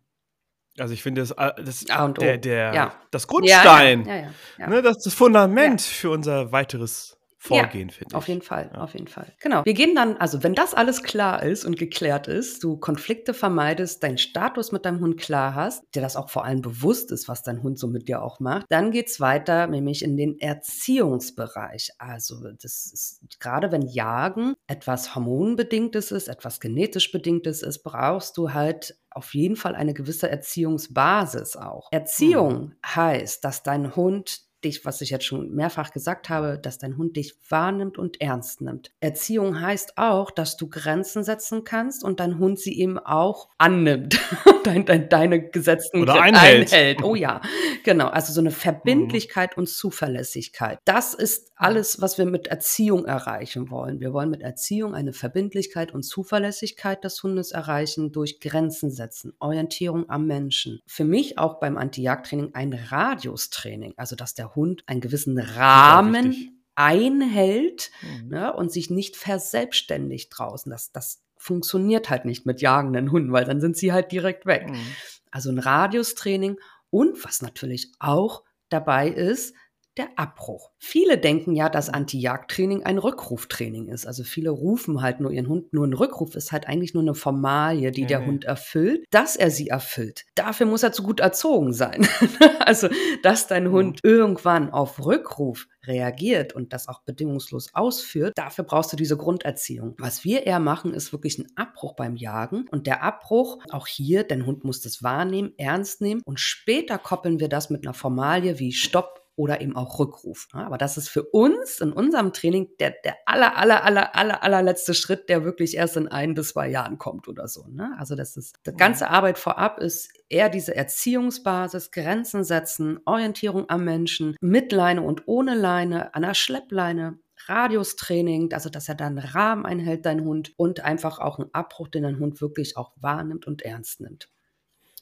Also 0.79 0.93
ich 0.93 1.01
finde, 1.01 1.21
das, 1.21 1.31
äh, 1.31 1.63
das, 1.63 1.85
der, 1.85 2.37
der, 2.37 2.73
ja. 2.73 2.93
das 3.11 3.27
Grundstein, 3.27 4.05
ja, 4.05 4.15
ja, 4.57 4.67
ne, 4.69 4.81
das, 4.81 4.99
das 4.99 5.13
Fundament 5.13 5.81
für 5.81 6.11
unser 6.11 6.51
weiteres 6.51 7.16
Vorgehen, 7.47 7.89
ja, 7.89 7.95
finde 7.95 8.11
ich. 8.11 8.15
Auf 8.15 8.27
jeden 8.27 8.41
Fall, 8.41 8.69
ja. 8.73 8.81
auf 8.81 8.93
jeden 8.93 9.07
Fall. 9.07 9.33
Genau. 9.41 9.63
Wir 9.65 9.73
gehen 9.73 9.95
dann, 9.95 10.17
also 10.17 10.43
wenn 10.43 10.55
das 10.55 10.73
alles 10.73 11.03
klar 11.03 11.43
ist 11.43 11.65
und 11.65 11.77
geklärt 11.77 12.27
ist, 12.27 12.63
du 12.63 12.77
Konflikte 12.77 13.33
vermeidest, 13.33 14.03
deinen 14.03 14.17
Status 14.17 14.71
mit 14.71 14.85
deinem 14.85 14.99
Hund 14.99 15.17
klar 15.17 15.55
hast, 15.55 15.83
dir 15.95 16.01
das 16.01 16.15
auch 16.15 16.29
vor 16.29 16.45
allem 16.45 16.61
bewusst 16.61 17.11
ist, 17.11 17.27
was 17.27 17.43
dein 17.43 17.63
Hund 17.63 17.79
so 17.79 17.87
mit 17.87 18.07
dir 18.07 18.21
auch 18.21 18.39
macht, 18.39 18.65
dann 18.69 18.91
geht's 18.91 19.19
weiter, 19.19 19.67
nämlich 19.67 20.03
in 20.03 20.17
den 20.17 20.39
Erziehungsbereich. 20.39 21.91
Also 21.97 22.51
das 22.61 22.91
ist 22.91 23.21
gerade 23.39 23.71
wenn 23.71 23.83
Jagen 23.83 24.55
etwas 24.67 25.15
hormonbedingtes 25.15 26.11
ist, 26.11 26.27
etwas 26.27 26.59
genetisch 26.59 27.11
bedingtes 27.11 27.61
ist, 27.61 27.83
brauchst 27.83 28.37
du 28.37 28.53
halt 28.53 28.97
auf 29.17 29.33
jeden 29.33 29.55
Fall 29.55 29.75
eine 29.75 29.93
gewisse 29.93 30.29
Erziehungsbasis 30.29 31.55
auch. 31.57 31.89
Erziehung 31.91 32.59
mhm. 32.59 32.75
heißt, 32.85 33.43
dass 33.43 33.63
dein 33.63 33.95
Hund 33.95 34.46
dich, 34.63 34.85
was 34.85 35.01
ich 35.01 35.09
jetzt 35.09 35.25
schon 35.25 35.53
mehrfach 35.53 35.91
gesagt 35.91 36.29
habe, 36.29 36.59
dass 36.59 36.77
dein 36.77 36.97
Hund 36.97 37.15
dich 37.15 37.35
wahrnimmt 37.49 37.97
und 37.97 38.19
ernst 38.21 38.61
nimmt. 38.61 38.91
Erziehung 38.99 39.61
heißt 39.61 39.97
auch, 39.97 40.31
dass 40.31 40.57
du 40.57 40.69
Grenzen 40.69 41.23
setzen 41.23 41.63
kannst 41.63 42.03
und 42.03 42.19
dein 42.19 42.39
Hund 42.39 42.59
sie 42.59 42.77
eben 42.79 42.97
auch 42.97 43.49
annimmt. 43.57 44.19
dein, 44.63 44.85
dein, 44.85 45.09
deine 45.09 45.49
gesetzten 45.49 46.01
Oder 46.01 46.21
einhält. 46.21 46.73
einhält. 46.73 47.03
Oh 47.03 47.15
ja, 47.15 47.41
genau. 47.83 48.07
Also 48.07 48.33
so 48.33 48.41
eine 48.41 48.51
Verbindlichkeit 48.51 49.55
mhm. 49.55 49.61
und 49.61 49.67
Zuverlässigkeit. 49.67 50.79
Das 50.85 51.13
ist 51.13 51.51
alles, 51.55 52.01
was 52.01 52.17
wir 52.17 52.25
mit 52.25 52.47
Erziehung 52.47 53.05
erreichen 53.05 53.69
wollen. 53.69 53.99
Wir 53.99 54.13
wollen 54.13 54.29
mit 54.29 54.41
Erziehung 54.41 54.93
eine 54.93 55.13
Verbindlichkeit 55.13 55.93
und 55.93 56.03
Zuverlässigkeit 56.03 57.03
des 57.03 57.21
Hundes 57.23 57.51
erreichen 57.51 58.11
durch 58.11 58.39
Grenzen 58.39 58.91
setzen, 58.91 59.33
Orientierung 59.39 60.09
am 60.09 60.25
Menschen. 60.27 60.81
Für 60.85 61.03
mich 61.03 61.37
auch 61.37 61.59
beim 61.59 61.77
Anti-Jagd-Training 61.77 62.51
ein 62.53 62.73
Radiustraining, 62.73 63.93
also 63.97 64.15
dass 64.15 64.33
der 64.33 64.46
Hund 64.55 64.83
einen 64.87 65.01
gewissen 65.01 65.37
Rahmen 65.39 66.57
einhält 66.75 67.91
mhm. 68.01 68.29
ne, 68.29 68.53
und 68.53 68.71
sich 68.71 68.89
nicht 68.89 69.15
verselbstständigt 69.15 70.31
draußen. 70.37 70.69
Das, 70.69 70.91
das 70.91 71.23
funktioniert 71.37 72.09
halt 72.09 72.25
nicht 72.25 72.45
mit 72.45 72.61
jagenden 72.61 73.11
Hunden, 73.11 73.31
weil 73.31 73.45
dann 73.45 73.61
sind 73.61 73.77
sie 73.77 73.91
halt 73.91 74.11
direkt 74.11 74.45
weg. 74.45 74.69
Mhm. 74.69 74.85
Also 75.31 75.49
ein 75.49 75.59
Radiustraining 75.59 76.57
und 76.89 77.23
was 77.25 77.41
natürlich 77.41 77.91
auch 77.99 78.43
dabei 78.69 79.09
ist, 79.09 79.55
der 79.97 80.17
Abbruch. 80.17 80.71
Viele 80.77 81.17
denken 81.17 81.55
ja, 81.55 81.69
dass 81.69 81.89
Anti-Jagd-Training 81.89 82.83
ein 82.83 82.97
Rückruftraining 82.97 83.87
ist. 83.87 84.05
Also 84.05 84.23
viele 84.23 84.49
rufen 84.49 85.01
halt 85.01 85.19
nur 85.19 85.31
ihren 85.31 85.47
Hund. 85.47 85.73
Nur 85.73 85.85
ein 85.85 85.93
Rückruf 85.93 86.35
ist 86.35 86.51
halt 86.51 86.67
eigentlich 86.67 86.93
nur 86.93 87.03
eine 87.03 87.15
Formalie, 87.15 87.91
die 87.91 88.03
mhm. 88.03 88.07
der 88.07 88.25
Hund 88.25 88.45
erfüllt, 88.45 89.05
dass 89.11 89.35
er 89.35 89.51
sie 89.51 89.69
erfüllt. 89.69 90.25
Dafür 90.35 90.65
muss 90.65 90.83
er 90.83 90.91
zu 90.91 91.03
gut 91.03 91.19
erzogen 91.19 91.73
sein. 91.73 92.07
also, 92.59 92.89
dass 93.23 93.47
dein 93.47 93.65
mhm. 93.65 93.71
Hund 93.71 93.99
irgendwann 94.03 94.69
auf 94.69 95.05
Rückruf 95.05 95.67
reagiert 95.87 96.53
und 96.53 96.73
das 96.73 96.87
auch 96.87 97.01
bedingungslos 97.01 97.73
ausführt, 97.73 98.33
dafür 98.35 98.65
brauchst 98.65 98.91
du 98.91 98.97
diese 98.97 99.17
Grunderziehung. 99.17 99.95
Was 99.97 100.23
wir 100.23 100.45
eher 100.45 100.59
machen, 100.59 100.93
ist 100.93 101.11
wirklich 101.11 101.39
ein 101.39 101.47
Abbruch 101.55 101.95
beim 101.95 102.15
Jagen. 102.15 102.67
Und 102.71 102.87
der 102.87 103.03
Abbruch, 103.03 103.59
auch 103.71 103.87
hier, 103.87 104.23
dein 104.23 104.45
Hund 104.45 104.63
muss 104.63 104.81
das 104.81 105.01
wahrnehmen, 105.01 105.53
ernst 105.57 106.01
nehmen. 106.01 106.21
Und 106.25 106.39
später 106.39 106.97
koppeln 106.97 107.39
wir 107.39 107.49
das 107.49 107.69
mit 107.69 107.85
einer 107.85 107.93
Formalie 107.93 108.59
wie 108.59 108.71
Stopp 108.71 109.26
oder 109.37 109.61
eben 109.61 109.75
auch 109.75 109.99
Rückruf. 109.99 110.47
Aber 110.51 110.77
das 110.77 110.97
ist 110.97 111.09
für 111.09 111.23
uns 111.23 111.79
in 111.79 111.93
unserem 111.93 112.33
Training 112.33 112.71
der, 112.79 112.95
der 113.05 113.15
aller, 113.25 113.55
aller, 113.55 113.85
aller, 113.85 114.15
aller, 114.15 114.43
allerletzte 114.43 114.93
Schritt, 114.93 115.29
der 115.29 115.45
wirklich 115.45 115.77
erst 115.77 115.95
in 115.95 116.07
ein 116.07 116.33
bis 116.33 116.49
zwei 116.49 116.67
Jahren 116.67 116.97
kommt 116.97 117.27
oder 117.27 117.47
so. 117.47 117.67
Ne? 117.67 117.95
Also 117.99 118.15
das 118.15 118.35
ist, 118.35 118.55
die 118.65 118.71
ganze 118.71 119.09
Arbeit 119.09 119.37
vorab 119.37 119.79
ist 119.79 120.11
eher 120.27 120.49
diese 120.49 120.75
Erziehungsbasis, 120.75 121.91
Grenzen 121.91 122.43
setzen, 122.43 122.99
Orientierung 123.05 123.69
am 123.69 123.85
Menschen, 123.85 124.35
mit 124.41 124.71
Leine 124.71 125.03
und 125.03 125.27
ohne 125.27 125.53
Leine, 125.53 126.15
an 126.15 126.23
der 126.23 126.33
Schleppleine, 126.33 127.19
Radiustraining, 127.45 128.51
also 128.53 128.69
dass 128.69 128.89
er 128.89 128.95
dann 128.95 129.19
einen 129.19 129.29
Rahmen 129.29 129.65
einhält, 129.65 130.05
dein 130.05 130.23
Hund, 130.23 130.53
und 130.57 130.83
einfach 130.83 131.19
auch 131.19 131.37
einen 131.37 131.53
Abbruch, 131.53 131.87
den 131.87 132.03
dein 132.03 132.19
Hund 132.19 132.41
wirklich 132.41 132.75
auch 132.75 132.91
wahrnimmt 132.95 133.45
und 133.45 133.61
ernst 133.61 134.01
nimmt. 134.01 134.29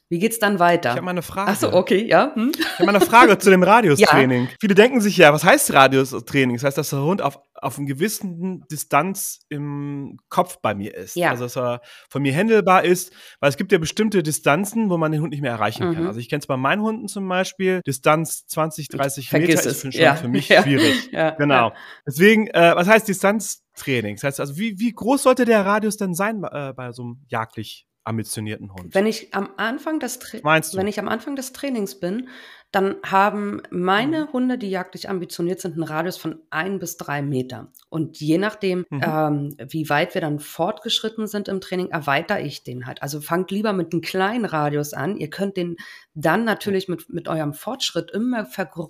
Wie 0.08 0.20
geht's 0.20 0.38
dann 0.38 0.60
weiter? 0.60 0.90
Ich 0.90 0.96
habe 0.96 1.04
mal 1.04 1.10
eine 1.10 1.22
Frage. 1.22 1.50
Achso, 1.50 1.72
okay, 1.72 2.06
ja. 2.06 2.32
Hm? 2.34 2.52
Ich 2.56 2.64
habe 2.74 2.86
mal 2.86 2.94
eine 2.94 3.04
Frage 3.04 3.38
zu 3.38 3.50
dem 3.50 3.62
Radiustraining. 3.64 4.44
Ja. 4.44 4.50
Viele 4.60 4.76
denken 4.76 5.00
sich 5.00 5.16
ja, 5.16 5.32
was 5.32 5.42
heißt 5.42 5.72
Radiustraining? 5.72 6.56
Das 6.56 6.64
heißt, 6.64 6.78
dass 6.78 6.90
der 6.90 7.02
Hund 7.02 7.22
auf, 7.22 7.40
auf 7.54 7.76
einer 7.76 7.88
gewissen 7.88 8.64
Distanz 8.70 9.40
im 9.48 10.18
Kopf 10.28 10.58
bei 10.62 10.76
mir 10.76 10.94
ist. 10.94 11.16
Ja. 11.16 11.30
Also, 11.30 11.44
dass 11.44 11.56
er 11.56 11.80
von 12.08 12.22
mir 12.22 12.32
händelbar 12.32 12.84
ist, 12.84 13.12
weil 13.40 13.48
es 13.48 13.56
gibt 13.56 13.72
ja 13.72 13.78
bestimmte 13.78 14.22
Distanzen, 14.22 14.90
wo 14.90 14.96
man 14.96 15.10
den 15.10 15.22
Hund 15.22 15.30
nicht 15.30 15.42
mehr 15.42 15.50
erreichen 15.50 15.88
mhm. 15.88 15.94
kann. 15.94 16.06
Also, 16.06 16.20
ich 16.20 16.28
kenne 16.28 16.40
es 16.40 16.46
bei 16.46 16.56
meinen 16.56 16.82
Hunden 16.82 17.08
zum 17.08 17.28
Beispiel, 17.28 17.80
Distanz 17.84 18.46
20, 18.46 18.88
30 18.88 19.28
Vergiss 19.28 19.48
Meter 19.48 19.60
es. 19.60 19.66
ist 19.66 19.80
schon 19.80 19.90
ja. 19.90 20.14
für 20.14 20.28
mich 20.28 20.48
ja. 20.50 20.62
schwierig. 20.62 21.10
genau. 21.10 21.72
Deswegen, 22.06 22.46
äh, 22.48 22.76
was 22.76 22.86
heißt 22.86 23.08
Distanztraining? 23.08 24.14
Das 24.14 24.22
heißt 24.22 24.38
also, 24.38 24.56
wie, 24.56 24.78
wie 24.78 24.92
groß 24.92 25.24
sollte 25.24 25.44
der 25.44 25.66
Radius 25.66 25.96
denn 25.96 26.14
sein 26.14 26.44
äh, 26.44 26.72
bei 26.76 26.92
so 26.92 27.02
einem 27.02 27.24
jaglich 27.26 27.85
ambitionierten 28.06 28.72
Hund. 28.72 28.94
Wenn 28.94 29.06
ich 29.06 29.34
am 29.34 29.50
Anfang 29.56 30.00
des 30.00 30.18
Tra 30.18 30.38
wenn 30.42 30.86
ich 30.86 30.98
am 30.98 31.08
Anfang 31.08 31.36
des 31.36 31.52
Trainings 31.52 31.98
bin, 31.98 32.28
dann 32.72 32.96
haben 33.04 33.62
meine 33.70 34.24
mhm. 34.24 34.32
Hunde, 34.32 34.58
die 34.58 34.68
jagdlich 34.68 35.08
ambitioniert 35.08 35.60
sind, 35.60 35.74
einen 35.74 35.84
Radius 35.84 36.16
von 36.16 36.40
ein 36.50 36.78
bis 36.78 36.96
drei 36.96 37.22
Meter. 37.22 37.72
Und 37.88 38.20
je 38.20 38.38
nachdem, 38.38 38.84
mhm. 38.90 39.00
ähm, 39.02 39.56
wie 39.68 39.88
weit 39.88 40.14
wir 40.14 40.20
dann 40.20 40.40
fortgeschritten 40.40 41.26
sind 41.26 41.48
im 41.48 41.60
Training, 41.60 41.90
erweitere 41.90 42.42
ich 42.42 42.64
den 42.64 42.86
halt. 42.86 43.02
Also 43.02 43.20
fangt 43.20 43.50
lieber 43.50 43.72
mit 43.72 43.92
einem 43.92 44.02
kleinen 44.02 44.44
Radius 44.44 44.92
an. 44.92 45.16
Ihr 45.16 45.30
könnt 45.30 45.56
den 45.56 45.76
dann 46.14 46.44
natürlich 46.44 46.88
mit, 46.88 47.08
mit 47.08 47.28
eurem 47.28 47.54
Fortschritt 47.54 48.10
immer, 48.10 48.46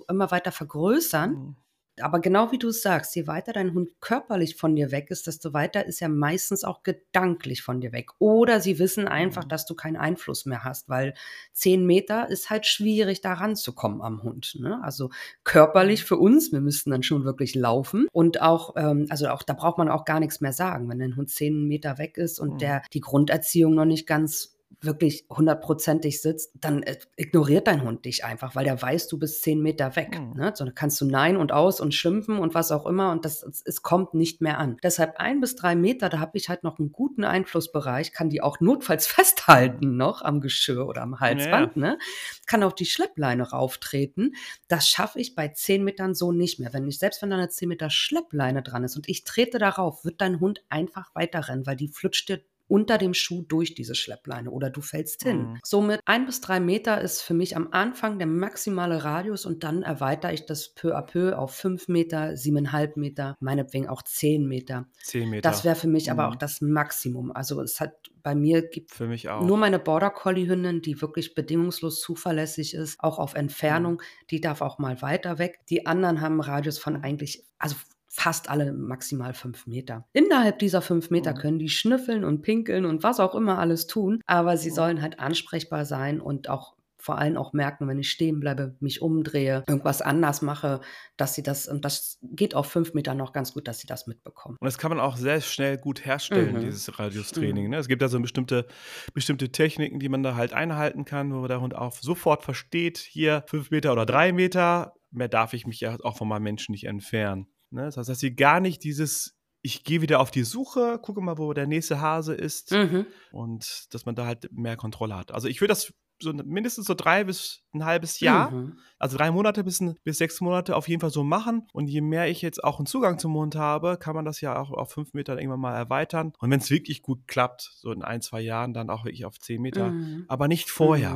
immer 0.09 0.31
weiter 0.31 0.51
vergrößern. 0.51 1.31
Mhm 1.31 1.55
aber 2.01 2.19
genau 2.19 2.51
wie 2.51 2.57
du 2.57 2.71
sagst, 2.71 3.15
je 3.15 3.27
weiter 3.27 3.53
dein 3.53 3.73
Hund 3.73 3.89
körperlich 3.99 4.55
von 4.55 4.75
dir 4.75 4.91
weg 4.91 5.09
ist, 5.09 5.27
desto 5.27 5.53
weiter 5.53 5.85
ist 5.85 6.01
er 6.01 6.09
meistens 6.09 6.63
auch 6.63 6.83
gedanklich 6.83 7.61
von 7.61 7.81
dir 7.81 7.91
weg. 7.91 8.11
Oder 8.19 8.61
sie 8.61 8.79
wissen 8.79 9.07
einfach, 9.07 9.45
mhm. 9.45 9.49
dass 9.49 9.65
du 9.65 9.75
keinen 9.75 9.97
Einfluss 9.97 10.45
mehr 10.45 10.63
hast, 10.63 10.89
weil 10.89 11.13
zehn 11.53 11.85
Meter 11.85 12.29
ist 12.29 12.49
halt 12.49 12.65
schwierig, 12.65 13.21
da 13.21 13.33
ranzukommen 13.33 14.01
am 14.01 14.23
Hund. 14.23 14.57
Ne? 14.59 14.79
Also 14.83 15.09
körperlich 15.43 16.01
mhm. 16.03 16.07
für 16.07 16.17
uns, 16.17 16.51
wir 16.51 16.61
müssten 16.61 16.91
dann 16.91 17.03
schon 17.03 17.23
wirklich 17.23 17.55
laufen. 17.55 18.07
Und 18.11 18.41
auch, 18.41 18.75
ähm, 18.77 19.07
also 19.09 19.29
auch 19.29 19.43
da 19.43 19.53
braucht 19.53 19.77
man 19.77 19.89
auch 19.89 20.05
gar 20.05 20.19
nichts 20.19 20.41
mehr 20.41 20.53
sagen. 20.53 20.89
Wenn 20.89 20.99
dein 20.99 21.15
Hund 21.15 21.29
zehn 21.29 21.67
Meter 21.67 21.97
weg 21.97 22.17
ist 22.17 22.39
und 22.39 22.53
mhm. 22.53 22.57
der 22.59 22.81
die 22.93 23.01
Grunderziehung 23.01 23.75
noch 23.75 23.85
nicht 23.85 24.07
ganz 24.07 24.56
wirklich 24.81 25.25
hundertprozentig 25.29 26.21
sitzt, 26.21 26.51
dann 26.61 26.83
äh, 26.83 26.97
ignoriert 27.15 27.67
dein 27.67 27.83
Hund 27.83 28.05
dich 28.05 28.23
einfach, 28.23 28.55
weil 28.55 28.63
der 28.63 28.79
weiß, 28.79 29.07
du 29.07 29.17
bist 29.17 29.41
zehn 29.41 29.61
Meter 29.61 29.95
weg. 29.95 30.19
Mhm. 30.19 30.33
Ne? 30.33 30.51
So 30.55 30.65
dann 30.65 30.75
kannst 30.75 31.01
du 31.01 31.05
Nein 31.05 31.35
und 31.35 31.51
Aus 31.51 31.81
und 31.81 31.93
schimpfen 31.93 32.37
und 32.37 32.53
was 32.53 32.71
auch 32.71 32.85
immer 32.85 33.11
und 33.11 33.25
das, 33.25 33.41
es, 33.41 33.63
es 33.65 33.81
kommt 33.81 34.13
nicht 34.13 34.41
mehr 34.41 34.59
an. 34.59 34.77
Deshalb 34.83 35.15
ein 35.17 35.41
bis 35.41 35.55
drei 35.55 35.75
Meter, 35.75 36.09
da 36.09 36.19
habe 36.19 36.37
ich 36.37 36.49
halt 36.49 36.63
noch 36.63 36.77
einen 36.77 36.91
guten 36.91 37.23
Einflussbereich, 37.23 38.11
kann 38.11 38.29
die 38.29 38.41
auch 38.41 38.59
notfalls 38.61 39.07
festhalten 39.07 39.97
noch 39.97 40.21
am 40.21 40.41
Geschirr 40.41 40.87
oder 40.87 41.01
am 41.01 41.19
Halsband, 41.19 41.75
ja. 41.75 41.81
ne? 41.81 41.97
kann 42.45 42.63
auch 42.63 42.73
die 42.73 42.85
Schleppleine 42.85 43.49
rauftreten. 43.49 44.35
Das 44.67 44.87
schaffe 44.87 45.19
ich 45.19 45.33
bei 45.33 45.47
zehn 45.47 45.83
Metern 45.83 46.13
so 46.13 46.31
nicht 46.31 46.59
mehr. 46.59 46.71
Wenn 46.73 46.87
ich, 46.87 46.99
selbst 46.99 47.21
wenn 47.21 47.31
da 47.31 47.37
eine 47.37 47.49
zehn 47.49 47.69
Meter 47.69 47.89
Schleppleine 47.89 48.61
dran 48.61 48.83
ist 48.83 48.95
und 48.95 49.09
ich 49.09 49.23
trete 49.23 49.57
darauf, 49.57 50.05
wird 50.05 50.21
dein 50.21 50.39
Hund 50.39 50.63
einfach 50.69 51.15
weiterrennen, 51.15 51.65
weil 51.65 51.75
die 51.75 51.87
flutscht 51.87 52.29
dir 52.29 52.41
unter 52.67 52.97
dem 52.97 53.13
Schuh 53.13 53.43
durch 53.43 53.75
diese 53.75 53.95
Schleppleine 53.95 54.51
oder 54.51 54.69
du 54.69 54.81
fällst 54.81 55.23
hin. 55.23 55.37
Mhm. 55.37 55.59
Somit 55.63 56.01
ein 56.05 56.25
bis 56.25 56.41
drei 56.41 56.59
Meter 56.59 57.01
ist 57.01 57.21
für 57.21 57.33
mich 57.33 57.55
am 57.55 57.69
Anfang 57.71 58.17
der 58.17 58.27
maximale 58.27 59.03
Radius 59.03 59.45
und 59.45 59.63
dann 59.63 59.83
erweitere 59.83 60.33
ich 60.33 60.45
das 60.45 60.73
peu 60.73 60.95
à 60.95 61.01
peu 61.01 61.37
auf 61.37 61.55
fünf 61.55 61.87
Meter, 61.87 62.35
siebeneinhalb 62.35 62.97
Meter, 62.97 63.37
meinetwegen 63.39 63.87
auch 63.87 64.01
zehn 64.01 64.47
Meter. 64.47 64.87
Zehn 65.03 65.29
Meter. 65.29 65.49
Das 65.49 65.63
wäre 65.63 65.75
für 65.75 65.87
mich 65.87 66.07
mhm. 66.07 66.11
aber 66.13 66.29
auch 66.29 66.35
das 66.35 66.61
Maximum. 66.61 67.31
Also 67.31 67.61
es 67.61 67.79
hat 67.79 67.93
bei 68.23 68.35
mir 68.35 68.61
gibt 68.67 68.91
für 68.91 69.07
mich 69.07 69.29
auch. 69.29 69.45
nur 69.45 69.57
meine 69.57 69.79
Border 69.79 70.09
Collie 70.09 70.47
Hündin, 70.47 70.81
die 70.81 71.01
wirklich 71.01 71.33
bedingungslos 71.33 72.01
zuverlässig 72.01 72.73
ist, 72.73 72.99
auch 72.99 73.19
auf 73.19 73.35
Entfernung, 73.35 73.93
mhm. 73.93 74.27
die 74.31 74.41
darf 74.41 74.61
auch 74.61 74.79
mal 74.79 75.01
weiter 75.01 75.39
weg. 75.39 75.59
Die 75.69 75.85
anderen 75.85 76.19
haben 76.19 76.33
einen 76.33 76.41
Radius 76.41 76.77
von 76.77 77.03
eigentlich, 77.03 77.45
also 77.57 77.77
fast 78.17 78.49
alle 78.49 78.73
maximal 78.73 79.33
fünf 79.35 79.67
Meter. 79.67 80.07
Innerhalb 80.11 80.57
dieser 80.57 80.81
fünf 80.81 81.11
Meter 81.11 81.33
mhm. 81.33 81.37
können 81.37 81.59
die 81.59 81.69
schnüffeln 81.69 82.23
und 82.23 82.41
pinkeln 82.41 82.85
und 82.85 83.03
was 83.03 83.19
auch 83.19 83.35
immer 83.35 83.59
alles 83.59 83.85
tun, 83.85 84.21
aber 84.25 84.57
sie 84.57 84.71
sollen 84.71 85.01
halt 85.01 85.19
ansprechbar 85.19 85.85
sein 85.85 86.19
und 86.19 86.49
auch 86.49 86.75
vor 86.99 87.19
allem 87.19 87.37
auch 87.37 87.53
merken, 87.53 87.87
wenn 87.87 87.99
ich 87.99 88.09
stehen 88.09 88.39
bleibe, 88.39 88.75
mich 88.79 89.03
umdrehe, 89.03 89.63
irgendwas 89.67 90.01
anders 90.01 90.41
mache, 90.41 90.81
dass 91.15 91.35
sie 91.35 91.43
das, 91.43 91.67
und 91.67 91.85
das 91.85 92.17
geht 92.23 92.55
auf 92.55 92.65
fünf 92.65 92.95
Meter 92.95 93.13
noch 93.13 93.33
ganz 93.33 93.53
gut, 93.53 93.67
dass 93.67 93.79
sie 93.79 93.87
das 93.87 94.07
mitbekommen. 94.07 94.57
Und 94.59 94.65
das 94.65 94.79
kann 94.79 94.89
man 94.89 94.99
auch 94.99 95.15
sehr 95.15 95.39
schnell 95.39 95.77
gut 95.77 96.03
herstellen, 96.03 96.55
mhm. 96.55 96.61
dieses 96.61 96.97
Radiustraining. 96.97 97.65
Mhm. 97.65 97.69
Ne? 97.69 97.77
Es 97.77 97.87
gibt 97.87 98.01
da 98.01 98.09
so 98.09 98.19
bestimmte, 98.19 98.65
bestimmte 99.13 99.51
Techniken, 99.51 99.99
die 99.99 100.09
man 100.09 100.23
da 100.23 100.35
halt 100.35 100.53
einhalten 100.53 101.05
kann, 101.05 101.33
wo 101.33 101.47
der 101.47 101.61
Hund 101.61 101.75
auch 101.75 101.93
sofort 101.93 102.43
versteht, 102.43 102.97
hier 102.97 103.45
fünf 103.47 103.69
Meter 103.69 103.93
oder 103.93 104.07
drei 104.07 104.33
Meter, 104.33 104.95
mehr 105.11 105.29
darf 105.29 105.53
ich 105.53 105.67
mich 105.67 105.79
ja 105.79 105.95
auch 106.03 106.17
von 106.17 106.27
meinem 106.27 106.43
Menschen 106.43 106.71
nicht 106.71 106.87
entfernen. 106.87 107.47
Ne? 107.71 107.83
Das 107.83 107.97
heißt, 107.97 108.09
dass 108.09 108.19
sie 108.19 108.35
gar 108.35 108.59
nicht 108.59 108.83
dieses, 108.83 109.37
ich 109.61 109.83
gehe 109.83 110.01
wieder 110.01 110.19
auf 110.19 110.31
die 110.31 110.43
Suche, 110.43 110.99
gucke 111.01 111.21
mal, 111.21 111.37
wo 111.37 111.53
der 111.53 111.67
nächste 111.67 112.01
Hase 112.01 112.33
ist 112.33 112.71
mhm. 112.71 113.05
und 113.31 113.93
dass 113.93 114.05
man 114.05 114.15
da 114.15 114.25
halt 114.25 114.49
mehr 114.51 114.77
Kontrolle 114.77 115.15
hat. 115.15 115.31
Also 115.31 115.47
ich 115.47 115.61
würde 115.61 115.71
das 115.71 115.93
so 116.19 116.33
mindestens 116.33 116.87
so 116.87 116.93
drei 116.93 117.23
bis 117.23 117.63
ein 117.73 117.85
halbes 117.85 118.19
Jahr, 118.19 118.51
mhm. 118.51 118.79
also 118.97 119.17
drei 119.17 119.31
Monate 119.31 119.63
bis, 119.63 119.83
bis 120.03 120.17
sechs 120.17 120.41
Monate 120.41 120.75
auf 120.75 120.87
jeden 120.87 121.01
Fall 121.01 121.11
so 121.11 121.23
machen. 121.23 121.67
Und 121.73 121.87
je 121.89 122.01
mehr 122.01 122.27
ich 122.27 122.41
jetzt 122.41 122.63
auch 122.63 122.79
einen 122.79 122.87
Zugang 122.87 123.19
zum 123.19 123.33
Mund 123.33 123.55
habe, 123.55 123.97
kann 123.97 124.15
man 124.15 124.25
das 124.25 124.41
ja 124.41 124.59
auch 124.59 124.71
auf 124.71 124.91
fünf 124.91 125.13
Meter 125.13 125.37
irgendwann 125.37 125.59
mal 125.59 125.75
erweitern. 125.75 126.33
Und 126.39 126.49
wenn 126.49 126.59
es 126.59 126.69
wirklich 126.71 127.01
gut 127.01 127.27
klappt, 127.27 127.71
so 127.75 127.91
in 127.91 128.01
ein, 128.01 128.21
zwei 128.21 128.41
Jahren, 128.41 128.73
dann 128.73 128.89
auch 128.89 129.05
wirklich 129.05 129.25
auf 129.25 129.39
zehn 129.39 129.61
Meter, 129.61 129.91
mhm. 129.91 130.25
aber 130.27 130.47
nicht 130.47 130.69
vorher. 130.69 131.15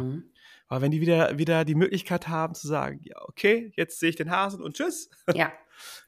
Mhm. 0.72 0.76
Aber 0.76 0.82
wenn 0.82 0.92
die 0.92 1.02
wieder, 1.02 1.38
wieder 1.38 1.66
die 1.66 1.76
Möglichkeit 1.76 2.28
haben 2.28 2.56
zu 2.56 2.68
sagen, 2.68 3.02
ja, 3.04 3.16
okay, 3.28 3.72
jetzt 3.76 4.00
sehe 4.00 4.10
ich 4.10 4.16
den 4.16 4.32
Hasen 4.32 4.62
und 4.62 4.76
tschüss. 4.76 5.10
Ja. 5.36 5.52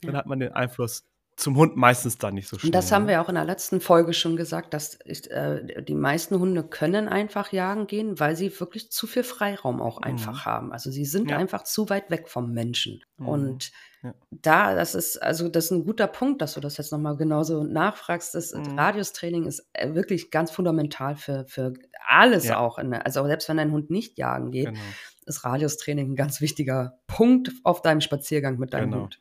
dann 0.01 0.15
hat 0.15 0.27
man 0.27 0.39
den 0.39 0.51
Einfluss 0.51 1.07
zum 1.35 1.55
Hund 1.55 1.75
meistens 1.75 2.19
dann 2.19 2.35
nicht 2.35 2.47
so 2.47 2.59
schnell. 2.59 2.67
Und 2.67 2.75
das 2.75 2.91
haben 2.91 3.03
ne? 3.03 3.11
wir 3.11 3.21
auch 3.21 3.29
in 3.29 3.35
der 3.35 3.45
letzten 3.45 3.81
Folge 3.81 4.13
schon 4.13 4.35
gesagt, 4.35 4.73
dass 4.73 4.99
ich, 5.03 5.31
äh, 5.31 5.81
die 5.81 5.95
meisten 5.95 6.37
Hunde 6.37 6.63
können 6.63 7.07
einfach 7.07 7.51
jagen 7.51 7.87
gehen, 7.87 8.19
weil 8.19 8.35
sie 8.35 8.59
wirklich 8.59 8.91
zu 8.91 9.07
viel 9.07 9.23
Freiraum 9.23 9.81
auch 9.81 9.99
mhm. 9.99 10.05
einfach 10.05 10.45
haben. 10.45 10.71
Also 10.71 10.91
sie 10.91 11.05
sind 11.05 11.31
ja. 11.31 11.37
einfach 11.37 11.63
zu 11.63 11.89
weit 11.89 12.11
weg 12.11 12.29
vom 12.29 12.51
Menschen. 12.51 13.03
Mhm. 13.17 13.27
Und 13.27 13.71
ja. 14.03 14.13
da, 14.31 14.75
das 14.75 14.95
ist, 14.95 15.17
also 15.17 15.47
das 15.49 15.65
ist 15.65 15.71
ein 15.71 15.85
guter 15.85 16.07
Punkt, 16.07 16.41
dass 16.41 16.53
du 16.53 16.59
das 16.59 16.77
jetzt 16.77 16.91
nochmal 16.91 17.15
genauso 17.15 17.63
nachfragst. 17.63 18.35
Das 18.35 18.53
mhm. 18.53 18.77
Radiustraining 18.77 19.45
ist 19.45 19.65
äh, 19.73 19.93
wirklich 19.93 20.29
ganz 20.31 20.51
fundamental 20.51 21.15
für, 21.15 21.45
für 21.47 21.73
alles 22.05 22.45
ja. 22.45 22.59
auch. 22.59 22.79
Der, 22.81 23.05
also 23.05 23.25
selbst 23.25 23.49
wenn 23.49 23.57
dein 23.57 23.71
Hund 23.71 23.89
nicht 23.89 24.17
jagen 24.17 24.51
geht, 24.51 24.67
genau. 24.67 24.79
ist 25.25 25.43
Radiustraining 25.43 26.11
ein 26.11 26.15
ganz 26.15 26.41
wichtiger 26.41 26.99
Punkt 27.07 27.51
auf 27.63 27.81
deinem 27.81 28.01
Spaziergang 28.01 28.59
mit 28.59 28.73
deinem 28.73 28.91
genau. 28.91 29.03
Hund. 29.03 29.19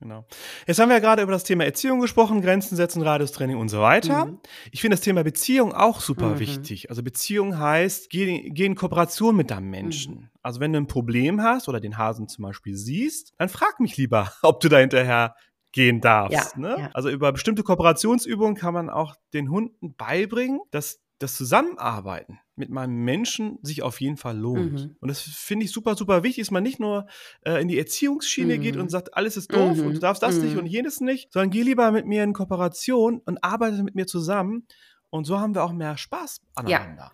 Genau. 0.00 0.24
Jetzt 0.66 0.78
haben 0.78 0.88
wir 0.88 0.96
ja 0.96 1.00
gerade 1.00 1.22
über 1.22 1.32
das 1.32 1.44
Thema 1.44 1.64
Erziehung 1.66 2.00
gesprochen, 2.00 2.40
Grenzen 2.40 2.74
setzen, 2.74 3.02
Radiustraining 3.02 3.58
und 3.58 3.68
so 3.68 3.80
weiter. 3.82 4.26
Mhm. 4.26 4.40
Ich 4.72 4.80
finde 4.80 4.96
das 4.96 5.04
Thema 5.04 5.22
Beziehung 5.22 5.74
auch 5.74 6.00
super 6.00 6.30
Mhm. 6.30 6.38
wichtig. 6.38 6.88
Also 6.88 7.02
Beziehung 7.02 7.58
heißt, 7.58 8.08
geh, 8.08 8.48
geh 8.50 8.64
in 8.64 8.76
Kooperation 8.76 9.36
mit 9.36 9.50
deinem 9.50 9.68
Menschen. 9.68 10.14
Mhm. 10.14 10.30
Also 10.42 10.60
wenn 10.60 10.72
du 10.72 10.78
ein 10.80 10.86
Problem 10.86 11.42
hast 11.42 11.68
oder 11.68 11.80
den 11.80 11.98
Hasen 11.98 12.28
zum 12.28 12.44
Beispiel 12.44 12.74
siehst, 12.76 13.34
dann 13.36 13.50
frag 13.50 13.78
mich 13.78 13.98
lieber, 13.98 14.32
ob 14.42 14.60
du 14.60 14.70
da 14.70 14.78
hinterher 14.78 15.34
gehen 15.72 16.00
darfst. 16.00 16.54
Ja, 16.56 16.58
ne? 16.60 16.76
ja. 16.78 16.90
Also 16.94 17.10
über 17.10 17.30
bestimmte 17.32 17.62
Kooperationsübungen 17.62 18.56
kann 18.56 18.72
man 18.72 18.88
auch 18.88 19.14
den 19.34 19.50
Hunden 19.50 19.94
beibringen, 19.96 20.60
dass 20.70 21.00
das 21.18 21.36
Zusammenarbeiten 21.36 22.40
mit 22.60 22.70
meinem 22.70 23.02
Menschen 23.04 23.58
sich 23.62 23.82
auf 23.82 24.00
jeden 24.00 24.16
Fall 24.16 24.38
lohnt. 24.38 24.72
Mhm. 24.86 24.96
Und 25.00 25.08
das 25.08 25.20
finde 25.20 25.64
ich 25.64 25.72
super, 25.72 25.96
super 25.96 26.22
wichtig, 26.22 26.44
dass 26.44 26.50
man 26.52 26.62
nicht 26.62 26.78
nur 26.78 27.06
äh, 27.44 27.60
in 27.60 27.66
die 27.66 27.78
Erziehungsschiene 27.78 28.56
Mhm. 28.56 28.60
geht 28.62 28.76
und 28.76 28.88
sagt, 28.90 29.14
alles 29.16 29.36
ist 29.36 29.52
doof 29.52 29.78
Mhm. 29.78 29.86
und 29.86 29.94
du 29.94 29.98
darfst 30.00 30.22
das 30.22 30.36
nicht 30.38 30.52
Mhm. 30.52 30.60
und 30.60 30.66
jenes 30.66 31.00
nicht, 31.00 31.32
sondern 31.32 31.50
geh 31.50 31.62
lieber 31.62 31.90
mit 31.90 32.06
mir 32.06 32.22
in 32.22 32.32
Kooperation 32.32 33.20
und 33.24 33.42
arbeite 33.42 33.82
mit 33.82 33.96
mir 33.96 34.06
zusammen. 34.06 34.66
Und 35.10 35.24
so 35.24 35.40
haben 35.40 35.56
wir 35.56 35.64
auch 35.64 35.72
mehr 35.72 35.96
Spaß 35.96 36.40
aneinander. 36.54 37.10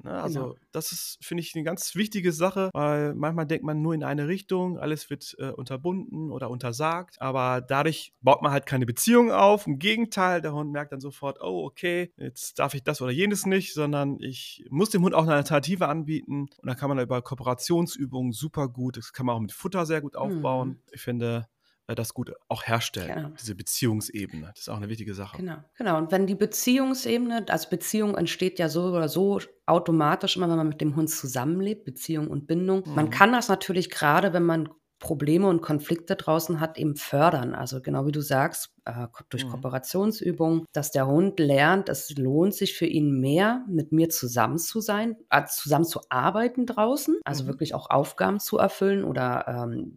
Ne, 0.00 0.12
also 0.12 0.40
Genau. 0.40 0.54
das 0.70 0.92
ist, 0.92 1.18
finde 1.20 1.42
ich, 1.42 1.54
eine 1.56 1.64
ganz 1.64 1.96
wichtige 1.96 2.30
Sache, 2.32 2.70
weil 2.72 3.14
manchmal 3.14 3.46
denkt 3.46 3.64
man 3.64 3.82
nur 3.82 3.94
in 3.94 4.04
eine 4.04 4.28
Richtung, 4.28 4.78
alles 4.78 5.10
wird 5.10 5.34
äh, 5.38 5.50
unterbunden 5.50 6.30
oder 6.30 6.50
untersagt, 6.50 7.20
aber 7.20 7.60
dadurch 7.60 8.14
baut 8.20 8.40
man 8.40 8.52
halt 8.52 8.64
keine 8.66 8.86
Beziehung 8.86 9.32
auf. 9.32 9.66
Im 9.66 9.80
Gegenteil, 9.80 10.40
der 10.40 10.52
Hund 10.52 10.70
merkt 10.70 10.92
dann 10.92 11.00
sofort, 11.00 11.40
oh, 11.40 11.64
okay, 11.64 12.12
jetzt 12.16 12.60
darf 12.60 12.74
ich 12.74 12.84
das 12.84 13.02
oder 13.02 13.10
jenes 13.10 13.44
nicht, 13.44 13.74
sondern 13.74 14.20
ich 14.20 14.64
muss 14.70 14.90
dem 14.90 15.02
Hund 15.02 15.14
auch 15.14 15.24
eine 15.24 15.34
Alternative 15.34 15.88
anbieten 15.88 16.42
und 16.42 16.66
dann 16.68 16.76
kann 16.76 16.88
man 16.88 16.96
da 16.98 17.02
über 17.02 17.20
Kooperationsübungen 17.20 18.32
super 18.32 18.68
gut, 18.68 18.96
das 18.98 19.12
kann 19.12 19.26
man 19.26 19.34
auch 19.34 19.40
mit 19.40 19.52
Futter 19.52 19.84
sehr 19.84 20.00
gut 20.00 20.14
aufbauen. 20.14 20.68
Mhm. 20.68 20.78
Ich 20.92 21.00
finde, 21.02 21.48
das 21.94 22.14
gut 22.14 22.32
auch 22.48 22.64
herstellen, 22.66 23.14
Genau. 23.14 23.28
diese 23.40 23.54
Beziehungsebene. 23.54 24.46
Das 24.54 24.60
ist 24.60 24.68
auch 24.68 24.76
eine 24.76 24.88
wichtige 24.88 25.14
Sache. 25.14 25.36
Genau, 25.38 25.56
genau. 25.76 25.98
Und 25.98 26.12
wenn 26.12 26.26
die 26.26 26.34
Beziehungsebene, 26.34 27.46
also 27.48 27.68
Beziehung 27.70 28.16
entsteht 28.16 28.58
ja 28.58 28.68
so 28.68 28.84
oder 28.84 29.08
so 29.08 29.40
automatisch 29.66 30.36
immer, 30.36 30.48
wenn 30.48 30.56
man 30.56 30.68
mit 30.68 30.80
dem 30.80 30.96
Hund 30.96 31.10
zusammenlebt, 31.10 31.84
Beziehung 31.84 32.28
und 32.28 32.46
Bindung. 32.46 32.82
Man 32.94 33.06
Mhm. 33.06 33.10
kann 33.10 33.32
das 33.32 33.48
natürlich 33.48 33.90
gerade, 33.90 34.32
wenn 34.32 34.44
man 34.44 34.68
Probleme 35.00 35.46
und 35.48 35.62
Konflikte 35.62 36.16
draußen 36.16 36.58
hat, 36.58 36.76
eben 36.76 36.96
fördern. 36.96 37.54
Also 37.54 37.80
genau 37.80 38.04
wie 38.06 38.10
du 38.12 38.20
sagst, 38.20 38.74
äh, 38.84 39.06
durch 39.28 39.44
Mhm. 39.44 39.50
Kooperationsübungen, 39.50 40.64
dass 40.72 40.90
der 40.90 41.06
Hund 41.06 41.38
lernt, 41.38 41.88
es 41.88 42.10
lohnt 42.16 42.54
sich 42.54 42.74
für 42.76 42.86
ihn 42.86 43.20
mehr, 43.20 43.64
mit 43.68 43.92
mir 43.92 44.08
zusammen 44.08 44.58
zu 44.58 44.80
sein, 44.80 45.16
äh, 45.30 45.44
zusammen 45.46 45.84
zu 45.84 46.00
arbeiten 46.08 46.66
draußen, 46.66 47.16
also 47.24 47.44
Mhm. 47.44 47.48
wirklich 47.48 47.74
auch 47.74 47.90
Aufgaben 47.90 48.40
zu 48.40 48.58
erfüllen 48.58 49.04
oder 49.04 49.46
ähm, 49.46 49.96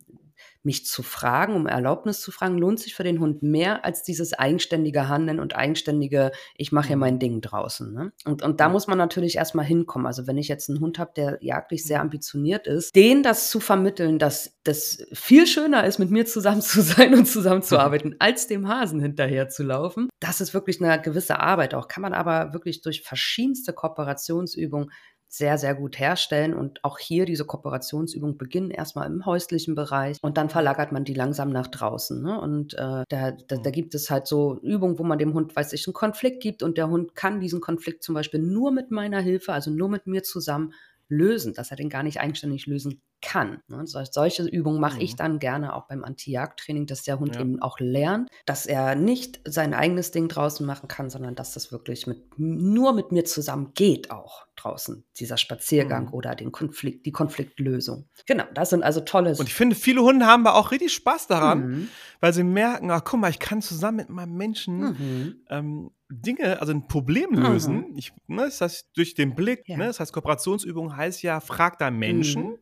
mich 0.64 0.86
zu 0.86 1.02
fragen, 1.04 1.56
um 1.56 1.66
Erlaubnis 1.68 2.22
zu 2.22 2.32
fragen, 2.32 2.58
lohnt 2.58 2.80
sich 2.80 2.94
für 2.96 3.04
den 3.04 3.20
Hund 3.20 3.42
mehr 3.42 3.84
als 3.86 4.04
dieses 4.04 4.34
eigenständige 4.34 5.08
Handeln 5.08 5.40
und 5.40 5.56
eigenständige, 5.56 6.32
ich 6.56 6.72
mache 6.72 6.88
hier 6.88 6.96
Mhm. 6.98 7.00
mein 7.02 7.20
Ding 7.20 7.42
draußen. 7.42 7.94
Ne? 7.94 8.12
Und, 8.26 8.44
und 8.44 8.60
da 8.60 8.70
muss 8.70 8.88
man 8.88 8.98
natürlich 8.98 9.38
erstmal 9.38 9.66
hinkommen. 9.66 10.06
Also 10.08 10.28
wenn 10.28 10.38
ich 10.38 10.48
jetzt 10.48 10.70
einen 10.70 10.80
Hund 10.80 11.00
habe, 11.00 11.12
der 11.16 11.38
jagdlich 11.42 11.84
sehr 11.84 11.98
Mhm. 11.98 12.02
ambitioniert 12.04 12.68
ist, 12.68 12.96
den 12.96 13.24
das 13.24 13.50
zu 13.50 13.60
vermitteln, 13.60 14.20
dass 14.20 14.58
das 14.64 15.04
viel 15.14 15.48
schöner 15.48 15.86
ist, 15.86 15.98
mit 15.98 16.12
mir 16.12 16.26
zusammen 16.26 16.62
zu 16.62 16.82
sein 16.82 17.14
und 17.16 17.26
zusammenzuarbeiten, 17.26 18.16
als 18.20 18.48
dem 18.48 18.68
Hasen 18.68 19.00
hinterher 19.00 19.50
zu 19.50 19.64
laufen, 19.64 20.10
das 20.20 20.42
ist 20.42 20.54
wirklich 20.54 20.82
eine 20.82 21.02
gewisse 21.02 21.40
Arbeit 21.40 21.74
auch. 21.74 21.88
Kann 21.88 22.02
man 22.04 22.14
aber 22.14 22.54
wirklich 22.54 22.82
durch 22.82 23.02
verschiedenste 23.02 23.74
Kooperationsübungen 23.74 24.92
sehr, 25.34 25.58
sehr 25.58 25.74
gut 25.76 25.98
herstellen. 25.98 26.54
Und 26.54 26.84
auch 26.84 27.00
hier 27.00 27.26
diese 27.26 27.46
Kooperationsübungen 27.46 28.38
beginnen 28.38 28.70
erstmal 28.70 29.08
im 29.08 29.26
häuslichen 29.26 29.76
Bereich 29.76 30.18
und 30.22 30.38
dann 30.38 30.50
verlagert 30.50 30.92
man 30.92 31.06
die 31.06 31.14
langsam 31.14 31.52
nach 31.52 31.68
draußen. 31.68 32.22
Ne? 32.22 32.40
Und 32.40 32.74
äh, 32.74 33.04
da, 33.08 33.32
da, 33.32 33.58
da 33.58 33.70
Mhm. 33.70 33.72
gibt 33.72 33.96
es 33.96 34.10
halt 34.10 34.28
so 34.28 34.60
Übungen, 34.62 35.00
wo 35.00 35.04
man 35.04 35.18
dem 35.20 35.34
Hund, 35.34 35.56
weiß 35.56 35.72
ich, 35.74 35.88
einen 35.88 35.94
Konflikt 35.94 36.42
gibt 36.44 36.64
und 36.64 36.78
der 36.78 36.90
Hund 36.90 37.16
kann 37.16 37.40
diesen 37.40 37.62
Konflikt 37.62 38.04
zum 38.04 38.16
Beispiel 38.16 38.42
nur 38.42 38.72
mit 38.72 38.92
meiner 38.92 39.22
Hilfe, 39.22 39.54
also 39.54 39.72
nur 39.72 39.90
mit 39.90 40.06
mir 40.08 40.24
zusammen 40.24 40.74
lösen, 41.08 41.54
dass 41.54 41.72
er 41.72 41.78
den 41.78 41.90
gar 41.90 42.04
nicht 42.04 42.20
eigenständig 42.20 42.66
lösen 42.68 43.02
kann. 43.22 43.62
Ne? 43.68 43.86
Sol- 43.88 44.06
Solche 44.10 44.44
Übungen 44.44 44.80
mache 44.80 45.00
ich 45.02 45.14
Mhm. 45.14 45.18
dann 45.18 45.40
gerne 45.40 45.76
auch 45.76 45.88
beim 45.88 46.04
Anti-Jagd-Training, 46.04 46.86
dass 46.88 47.04
der 47.04 47.20
Hund 47.20 47.36
Ja. 47.36 47.42
eben 47.42 47.62
auch 47.62 47.80
lernt, 47.80 48.30
dass 48.46 48.66
er 48.66 48.96
nicht 48.96 49.40
sein 49.46 49.74
eigenes 49.74 50.12
Ding 50.12 50.28
draußen 50.28 50.66
machen 50.66 50.88
kann, 50.88 51.10
sondern 51.10 51.36
dass 51.36 51.54
das 51.54 51.72
wirklich 51.72 52.08
mit, 52.08 52.24
nur 52.38 52.94
mit 52.94 53.12
mir 53.12 53.26
zusammen 53.26 53.72
geht 53.76 54.12
auch 54.12 54.46
draußen, 54.56 55.04
dieser 55.18 55.38
Spaziergang 55.38 56.06
Mhm. 56.08 56.14
oder 56.14 56.36
den 56.36 56.52
Konflikt, 56.52 57.06
die 57.06 57.12
Konfliktlösung. 57.12 58.08
Genau, 58.28 58.44
das 58.54 58.70
sind 58.72 58.84
also 58.84 59.02
tolle 59.02 59.32
Und 59.32 59.48
ich 59.48 59.54
finde, 59.54 59.76
viele 59.76 60.02
Hunde 60.02 60.26
haben 60.26 60.46
aber 60.46 60.58
auch 60.58 60.72
richtig 60.72 60.94
Spaß 60.94 61.28
daran, 61.28 61.68
Mhm. 61.70 61.88
weil 62.20 62.34
sie 62.34 62.44
merken, 62.44 62.92
ach 62.92 63.04
guck 63.04 63.20
mal, 63.20 63.30
ich 63.30 63.40
kann 63.40 63.62
zusammen 63.62 63.98
mit 63.98 64.10
meinem 64.10 64.36
Menschen 64.36 64.80
Mhm. 64.80 65.36
ähm, 65.50 65.92
Dinge, 66.14 66.60
also 66.60 66.74
ein 66.74 66.88
Problem 66.88 67.30
Mhm. 67.32 67.42
lösen. 67.44 67.86
Ich, 67.98 68.12
ne, 68.28 68.44
das 68.44 68.60
heißt, 68.62 68.90
durch 68.96 69.14
den 69.16 69.34
Blick, 69.34 69.64
Ja. 69.68 69.78
ne, 69.78 69.86
das 69.88 70.00
heißt, 70.02 70.12
Kooperationsübung 70.14 70.96
heißt 70.96 71.24
ja, 71.24 71.40
frag 71.40 71.80
deinen 71.80 71.98
Menschen, 72.00 72.44
Mhm. 72.44 72.58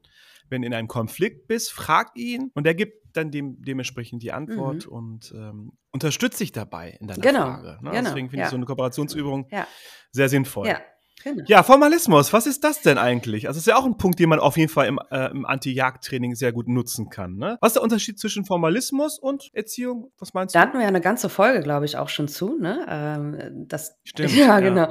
Wenn 0.50 0.62
du 0.62 0.68
in 0.68 0.74
einem 0.74 0.88
Konflikt 0.88 1.48
bist, 1.48 1.72
frag 1.72 2.12
ihn 2.16 2.52
und 2.54 2.66
er 2.68 2.76
gibt 2.76 3.16
dann 3.16 3.32
dem, 3.32 3.62
dementsprechend 3.62 4.22
die 4.24 4.32
Antwort 4.32 4.86
Mhm. 4.86 4.92
und 4.92 5.34
ähm, 5.36 5.72
unterstützt 5.92 6.40
dich 6.40 6.52
dabei 6.52 6.98
in 7.00 7.08
deiner 7.08 7.22
Genau, 7.22 7.40
Frage. 7.46 7.68
Ne? 7.82 7.92
genau, 7.92 8.02
Deswegen 8.10 8.30
finde 8.30 8.42
ja. 8.42 8.46
ich 8.46 8.50
so 8.52 8.56
eine 8.56 8.66
Kooperationsübung 8.66 9.48
Ja, 9.52 9.68
sehr 10.12 10.30
sinnvoll. 10.30 10.68
ja, 10.68 10.80
genau. 11.24 11.44
Ja, 11.48 11.64
Formalismus, 11.64 12.32
was 12.34 12.48
ist 12.48 12.64
das 12.64 12.82
denn 12.82 12.98
eigentlich? 12.98 13.48
Also, 13.48 13.58
das 13.58 13.64
ist 13.64 13.68
ja 13.68 13.78
auch 13.78 13.86
ein 13.86 13.98
Punkt, 13.98 14.20
den 14.20 14.30
man 14.30 14.40
auf 14.40 14.58
jeden 14.58 14.70
Fall 14.72 14.88
im, 14.88 15.00
äh, 15.12 15.30
im 15.32 15.46
Anti-Jagd-Training 15.46 16.36
sehr 16.36 16.52
gut 16.52 16.68
nutzen 16.68 17.10
kann. 17.10 17.36
Ne? 17.38 17.58
Was 17.62 17.70
ist 17.70 17.74
der 17.76 17.84
Unterschied 17.84 18.20
zwischen 18.20 18.46
Formalismus 18.46 19.20
und 19.20 19.50
Erziehung? 19.54 20.12
Was 20.20 20.34
meinst 20.34 20.56
Da 20.56 20.60
du? 20.62 20.68
hatten 20.68 20.78
wir 20.78 20.84
ja 20.84 20.88
eine 20.88 21.02
ganze 21.02 21.30
Folge, 21.30 21.62
glaube 21.62 21.86
ich, 21.86 21.98
auch 21.98 22.10
schon 22.10 22.28
zu, 22.28 22.58
ne? 22.60 22.86
Ähm, 22.90 23.66
das, 23.68 23.98
Stimmt, 24.04 24.36
ja, 24.36 24.46
ja. 24.48 24.60
genau. 24.60 24.88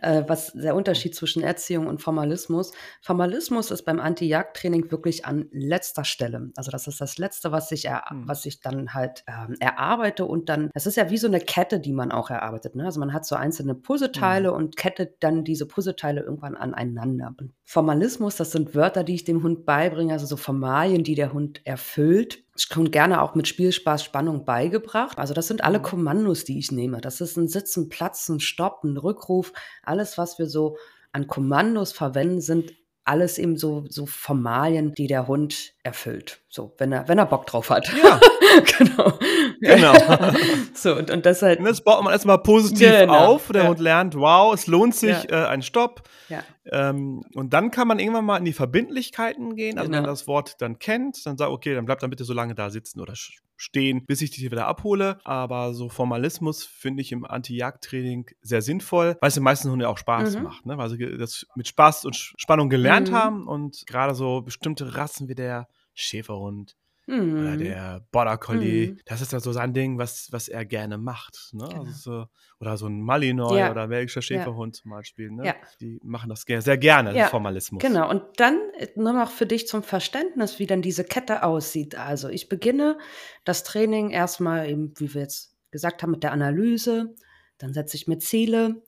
Äh, 0.00 0.24
was 0.26 0.52
der 0.52 0.74
Unterschied 0.74 1.14
zwischen 1.14 1.42
Erziehung 1.42 1.86
und 1.86 2.00
Formalismus. 2.02 2.72
Formalismus 3.02 3.70
ist 3.70 3.84
beim 3.84 4.00
Anti-Jagd-Training 4.00 4.90
wirklich 4.90 5.24
an 5.26 5.46
letzter 5.52 6.04
Stelle. 6.04 6.50
Also 6.56 6.70
das 6.70 6.86
ist 6.86 7.00
das 7.00 7.18
Letzte, 7.18 7.52
was 7.52 7.70
ich, 7.72 7.84
er, 7.86 8.04
Hm. 8.08 8.26
was 8.26 8.46
ich 8.46 8.60
dann 8.60 8.94
halt 8.94 9.24
ähm, 9.26 9.56
erarbeite 9.60 10.24
und 10.24 10.48
dann, 10.48 10.70
das 10.74 10.86
ist 10.86 10.96
ja 10.96 11.10
wie 11.10 11.18
so 11.18 11.26
eine 11.26 11.40
Kette, 11.40 11.80
die 11.80 11.92
man 11.92 12.10
auch 12.12 12.30
erarbeitet. 12.30 12.74
Ne? 12.74 12.84
Also 12.84 13.00
man 13.00 13.12
hat 13.12 13.26
so 13.26 13.34
einzelne 13.36 13.74
Puzzleteile 13.74 14.50
Mhm. 14.50 14.56
und 14.56 14.76
kettet 14.76 15.22
dann 15.22 15.44
diese 15.44 15.66
Puzzleteile 15.72 16.20
irgendwann 16.20 16.56
aneinander. 16.56 17.34
Und 17.38 17.52
Formalismus, 17.64 18.36
das 18.36 18.52
sind 18.52 18.74
Wörter, 18.74 19.04
die 19.04 19.14
ich 19.14 19.24
dem 19.24 19.42
Hund 19.42 19.64
beibringe, 19.64 20.12
also 20.12 20.26
so 20.26 20.36
Formalien, 20.36 21.04
die 21.04 21.14
der 21.14 21.32
Hund 21.32 21.60
erfüllt. 21.64 22.44
Ich 22.56 22.68
komme 22.68 22.90
gerne 22.90 23.22
auch 23.22 23.34
mit 23.34 23.48
Spielspaß, 23.48 24.04
Spannung 24.04 24.44
beigebracht. 24.44 25.18
Also 25.18 25.34
das 25.34 25.48
sind 25.48 25.64
alle 25.64 25.78
Mhm. 25.78 25.82
Kommandos, 25.82 26.44
die 26.44 26.58
ich 26.58 26.70
nehme. 26.70 27.00
Das 27.00 27.20
ist 27.20 27.36
ein 27.36 27.48
Sitzen, 27.48 27.88
Platzen, 27.88 28.40
Stopp, 28.40 28.84
ein 28.84 28.96
Rückruf. 28.96 29.52
Alles, 29.82 30.18
was 30.18 30.38
wir 30.38 30.46
so 30.46 30.76
an 31.12 31.26
Kommandos 31.26 31.92
verwenden, 31.92 32.40
sind 32.40 32.72
alles 33.04 33.38
eben 33.38 33.56
so, 33.56 33.84
so 33.88 34.06
Formalien, 34.06 34.94
die 34.94 35.06
der 35.06 35.26
Hund 35.26 35.72
erfüllt. 35.82 36.40
So, 36.48 36.74
wenn 36.78 36.92
er, 36.92 37.08
wenn 37.08 37.18
er 37.18 37.26
Bock 37.26 37.46
drauf 37.46 37.70
hat. 37.70 37.90
Ja, 38.02 38.20
genau. 38.78 39.18
genau. 39.60 39.94
so, 40.74 40.94
und, 40.94 41.10
und 41.10 41.26
deshalb. 41.26 41.58
Und 41.58 41.64
das 41.64 41.82
baut 41.82 42.02
man 42.04 42.12
erstmal 42.12 42.38
positiv 42.38 42.88
Genau, 42.88 43.14
auf. 43.14 43.48
Der 43.48 43.64
ja. 43.64 43.68
Hund 43.68 43.80
lernt, 43.80 44.14
wow, 44.14 44.54
es 44.54 44.66
lohnt 44.66 44.94
sich, 44.94 45.30
äh, 45.30 45.34
ein 45.34 45.62
Stopp. 45.62 46.02
Ja. 46.28 46.44
Ähm, 46.70 47.22
und 47.34 47.52
dann 47.52 47.70
kann 47.70 47.88
man 47.88 47.98
irgendwann 47.98 48.24
mal 48.24 48.36
in 48.38 48.44
die 48.44 48.52
Verbindlichkeiten 48.52 49.56
gehen. 49.56 49.78
Also, 49.78 49.90
wenn 49.90 49.96
Genau. 49.96 50.02
man 50.02 50.10
das 50.12 50.26
Wort 50.28 50.60
dann 50.60 50.78
kennt, 50.78 51.24
dann 51.26 51.36
sagt, 51.36 51.50
okay, 51.50 51.74
dann 51.74 51.84
bleibt 51.86 52.02
dann 52.02 52.10
bitte 52.10 52.24
so 52.24 52.32
lange 52.32 52.54
da 52.54 52.70
sitzen 52.70 53.00
oder 53.00 53.14
stehen, 53.56 54.04
bis 54.06 54.22
ich 54.22 54.30
dich 54.30 54.44
wieder 54.44 54.66
abhole. 54.66 55.18
Aber 55.24 55.74
so 55.74 55.88
Formalismus 55.88 56.64
finde 56.64 57.02
ich 57.02 57.10
im 57.12 57.24
Anti-Jagd-Training 57.24 58.26
sehr 58.42 58.62
sinnvoll, 58.62 59.16
weil 59.20 59.28
es 59.28 59.34
den 59.34 59.42
meisten 59.42 59.68
Hunden 59.70 59.82
ja 59.82 59.88
auch 59.88 59.98
Spaß 59.98 60.36
Mhm. 60.36 60.42
macht. 60.44 60.66
Ne? 60.66 60.78
Weil 60.78 60.88
sie 60.90 61.16
das 61.18 61.46
mit 61.56 61.66
Spaß 61.68 62.04
und 62.04 62.16
Spannung 62.16 62.68
gelernt 62.68 63.10
Mhm. 63.10 63.14
haben 63.14 63.48
und 63.48 63.84
gerade 63.86 64.14
so 64.14 64.42
bestimmte 64.42 64.94
Rassen 64.96 65.28
wie 65.28 65.34
der 65.34 65.68
Schäferhund 65.94 66.76
oder 67.12 67.50
Mhm. 67.52 67.58
der 67.58 68.06
Border 68.10 68.38
Collie, 68.38 68.92
Mhm. 68.92 68.98
das 69.04 69.20
ist 69.20 69.32
ja 69.32 69.40
so 69.40 69.52
sein 69.52 69.74
Ding, 69.74 69.98
was, 69.98 70.28
was 70.32 70.48
er 70.48 70.64
gerne 70.64 70.98
macht. 70.98 71.50
Ne? 71.52 71.64
Also 71.64 71.92
so, 71.92 72.26
oder 72.60 72.76
so 72.76 72.86
ein 72.86 73.00
Malinois 73.02 73.58
Ja. 73.58 73.70
oder 73.70 73.88
belgischer 73.88 74.22
Schäferhund 74.22 74.76
zum 74.76 74.90
Beispiel. 74.90 75.30
Ne? 75.30 75.46
Ja. 75.46 75.54
Die 75.80 76.00
machen 76.02 76.30
das 76.30 76.42
sehr 76.46 76.78
gerne, 76.78 77.16
Ja, 77.16 77.26
Formalismus. 77.28 77.82
Genau, 77.82 78.08
und 78.08 78.22
dann 78.36 78.58
äh, 78.78 78.88
nur 78.96 79.12
noch 79.12 79.30
für 79.30 79.46
dich 79.46 79.66
zum 79.68 79.82
Verständnis, 79.82 80.58
wie 80.58 80.66
denn 80.66 80.82
diese 80.82 81.04
Kette 81.04 81.42
aussieht. 81.42 81.96
Also 81.96 82.28
ich 82.28 82.48
beginne 82.48 82.98
das 83.44 83.62
Training 83.64 84.10
erstmal 84.10 84.68
eben, 84.70 84.94
wie 84.98 85.12
wir 85.14 85.22
jetzt 85.22 85.54
gesagt 85.70 86.02
haben, 86.02 86.10
mit 86.12 86.22
der 86.22 86.32
Analyse. 86.32 87.14
Dann 87.58 87.72
setze 87.74 87.96
ich 87.96 88.08
mir 88.08 88.18
Ziele. 88.18 88.82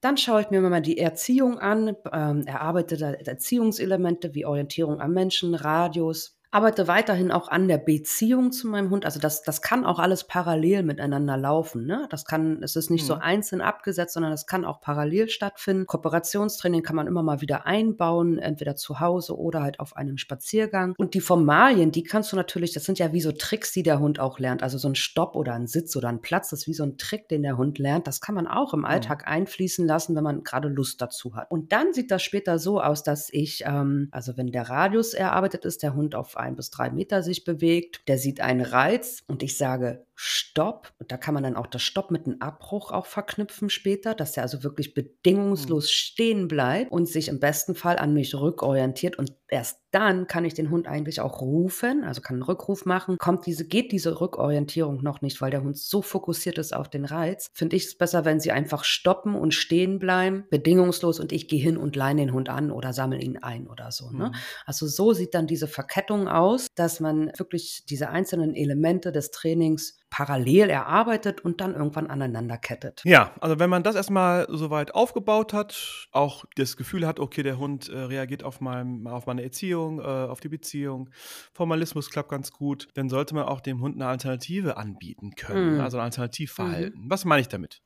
Dann 0.00 0.16
schaue 0.16 0.40
ich 0.40 0.50
mir 0.50 0.60
mal 0.60 0.80
die 0.82 0.98
Erziehung 0.98 1.58
an, 1.60 1.94
ähm, 2.12 2.42
erarbeite 2.46 2.96
da 2.96 3.12
Erziehungselemente 3.12 4.34
wie 4.34 4.44
Orientierung 4.46 5.00
am 5.00 5.12
Menschen, 5.12 5.54
Radius, 5.54 6.36
arbeite 6.52 6.86
weiterhin 6.86 7.32
auch 7.32 7.48
an 7.48 7.66
der 7.66 7.78
Beziehung 7.78 8.52
zu 8.52 8.68
meinem 8.68 8.90
Hund. 8.90 9.06
Also 9.06 9.18
das, 9.18 9.42
das 9.42 9.62
kann 9.62 9.86
auch 9.86 9.98
alles 9.98 10.24
parallel 10.24 10.82
miteinander 10.82 11.38
laufen. 11.38 11.86
Ne? 11.86 12.06
Das 12.10 12.26
kann, 12.26 12.62
es 12.62 12.76
ist 12.76 12.90
nicht 12.90 13.04
mhm. 13.04 13.06
so 13.06 13.14
einzeln 13.14 13.62
abgesetzt, 13.62 14.12
sondern 14.12 14.32
es 14.32 14.46
kann 14.46 14.66
auch 14.66 14.82
parallel 14.82 15.30
stattfinden. 15.30 15.86
Kooperationstraining 15.86 16.82
kann 16.82 16.94
man 16.94 17.06
immer 17.06 17.22
mal 17.22 17.40
wieder 17.40 17.66
einbauen, 17.66 18.38
entweder 18.38 18.76
zu 18.76 19.00
Hause 19.00 19.38
oder 19.38 19.62
halt 19.62 19.80
auf 19.80 19.96
einem 19.96 20.18
Spaziergang. 20.18 20.94
Und 20.98 21.14
die 21.14 21.22
Formalien, 21.22 21.90
die 21.90 22.02
kannst 22.02 22.32
du 22.32 22.36
natürlich, 22.36 22.74
das 22.74 22.84
sind 22.84 22.98
ja 22.98 23.14
wie 23.14 23.22
so 23.22 23.32
Tricks, 23.32 23.72
die 23.72 23.82
der 23.82 23.98
Hund 23.98 24.20
auch 24.20 24.38
lernt. 24.38 24.62
Also 24.62 24.76
so 24.76 24.88
ein 24.88 24.94
Stopp 24.94 25.36
oder 25.36 25.54
ein 25.54 25.66
Sitz 25.66 25.96
oder 25.96 26.10
ein 26.10 26.20
Platz, 26.20 26.50
das 26.50 26.60
ist 26.60 26.66
wie 26.68 26.74
so 26.74 26.84
ein 26.84 26.98
Trick, 26.98 27.28
den 27.30 27.42
der 27.42 27.56
Hund 27.56 27.78
lernt. 27.78 28.06
Das 28.06 28.20
kann 28.20 28.34
man 28.34 28.46
auch 28.46 28.74
im 28.74 28.80
mhm. 28.80 28.86
Alltag 28.86 29.22
mhm. 29.22 29.32
einfließen 29.32 29.86
lassen, 29.86 30.14
wenn 30.14 30.24
man 30.24 30.44
gerade 30.44 30.68
Lust 30.68 31.00
dazu 31.00 31.34
hat. 31.34 31.50
Und 31.50 31.72
dann 31.72 31.94
sieht 31.94 32.10
das 32.10 32.22
später 32.22 32.58
so 32.58 32.78
aus, 32.78 33.02
dass 33.02 33.30
ich, 33.32 33.64
ähm, 33.66 34.08
also 34.10 34.36
wenn 34.36 34.48
der 34.48 34.68
Radius 34.68 35.14
erarbeitet 35.14 35.64
ist, 35.64 35.82
der 35.82 35.94
Hund 35.94 36.14
auf 36.14 36.36
ein 36.42 36.56
bis 36.56 36.70
drei 36.70 36.90
Meter 36.90 37.22
sich 37.22 37.44
bewegt, 37.44 38.08
der 38.08 38.18
sieht 38.18 38.40
einen 38.40 38.60
Reiz 38.60 39.22
und 39.26 39.42
ich 39.42 39.56
sage, 39.56 40.04
Stopp. 40.24 40.92
Und 41.00 41.10
da 41.10 41.16
kann 41.16 41.34
man 41.34 41.42
dann 41.42 41.56
auch 41.56 41.66
das 41.66 41.82
Stopp 41.82 42.12
mit 42.12 42.26
einem 42.26 42.40
Abbruch 42.40 42.92
auch 42.92 43.06
verknüpfen 43.06 43.70
später, 43.70 44.14
dass 44.14 44.36
er 44.36 44.44
also 44.44 44.62
wirklich 44.62 44.94
bedingungslos 44.94 45.86
mhm. 45.86 45.88
stehen 45.88 46.48
bleibt 46.48 46.92
und 46.92 47.08
sich 47.08 47.26
im 47.26 47.40
besten 47.40 47.74
Fall 47.74 47.98
an 47.98 48.14
mich 48.14 48.32
rückorientiert. 48.32 49.18
Und 49.18 49.32
erst 49.48 49.80
dann 49.90 50.26
kann 50.26 50.44
ich 50.44 50.54
den 50.54 50.70
Hund 50.70 50.86
eigentlich 50.86 51.20
auch 51.20 51.40
rufen, 51.40 52.04
also 52.04 52.22
kann 52.22 52.36
einen 52.36 52.44
Rückruf 52.44 52.86
machen. 52.86 53.18
Kommt 53.18 53.46
diese, 53.46 53.66
geht 53.66 53.90
diese 53.92 54.20
Rückorientierung 54.20 55.02
noch 55.02 55.22
nicht, 55.22 55.40
weil 55.40 55.50
der 55.50 55.62
Hund 55.62 55.76
so 55.76 56.02
fokussiert 56.02 56.56
ist 56.56 56.72
auf 56.72 56.88
den 56.88 57.04
Reiz, 57.04 57.50
finde 57.52 57.76
ich 57.76 57.86
es 57.86 57.98
besser, 57.98 58.24
wenn 58.24 58.40
sie 58.40 58.52
einfach 58.52 58.84
stoppen 58.84 59.34
und 59.34 59.52
stehen 59.54 59.98
bleiben, 59.98 60.44
bedingungslos 60.50 61.20
und 61.20 61.32
ich 61.32 61.48
gehe 61.48 61.60
hin 61.60 61.76
und 61.76 61.96
leine 61.96 62.22
den 62.22 62.32
Hund 62.32 62.48
an 62.48 62.70
oder 62.70 62.92
sammle 62.92 63.20
ihn 63.20 63.38
ein 63.38 63.66
oder 63.66 63.90
so. 63.90 64.10
Ne? 64.10 64.28
Mhm. 64.28 64.34
Also 64.66 64.86
so 64.86 65.12
sieht 65.12 65.34
dann 65.34 65.46
diese 65.46 65.66
Verkettung 65.66 66.28
aus, 66.28 66.68
dass 66.74 67.00
man 67.00 67.32
wirklich 67.36 67.84
diese 67.88 68.08
einzelnen 68.08 68.54
Elemente 68.54 69.12
des 69.12 69.30
Trainings 69.32 69.98
parallel 70.12 70.68
erarbeitet 70.68 71.42
und 71.42 71.62
dann 71.62 71.74
irgendwann 71.74 72.06
aneinander 72.06 72.58
kettet. 72.58 73.00
Ja, 73.06 73.34
also 73.40 73.58
wenn 73.58 73.70
man 73.70 73.82
das 73.82 73.94
erstmal 73.94 74.46
soweit 74.50 74.94
aufgebaut 74.94 75.54
hat, 75.54 76.06
auch 76.12 76.44
das 76.54 76.76
Gefühl 76.76 77.06
hat, 77.06 77.18
okay, 77.18 77.42
der 77.42 77.56
Hund 77.56 77.88
äh, 77.88 77.96
reagiert 77.96 78.44
auf, 78.44 78.60
mein, 78.60 79.06
auf 79.06 79.24
meine 79.24 79.42
Erziehung, 79.42 80.00
äh, 80.00 80.02
auf 80.02 80.40
die 80.40 80.50
Beziehung, 80.50 81.08
Formalismus 81.54 82.10
klappt 82.10 82.28
ganz 82.28 82.52
gut, 82.52 82.88
dann 82.92 83.08
sollte 83.08 83.34
man 83.34 83.44
auch 83.44 83.62
dem 83.62 83.80
Hund 83.80 83.94
eine 83.94 84.06
Alternative 84.06 84.76
anbieten 84.76 85.30
können, 85.34 85.76
mhm. 85.76 85.80
also 85.80 85.96
ein 85.96 86.04
Alternativverhalten. 86.04 87.04
Mhm. 87.04 87.10
Was 87.10 87.24
meine 87.24 87.40
ich 87.40 87.48
damit? 87.48 87.80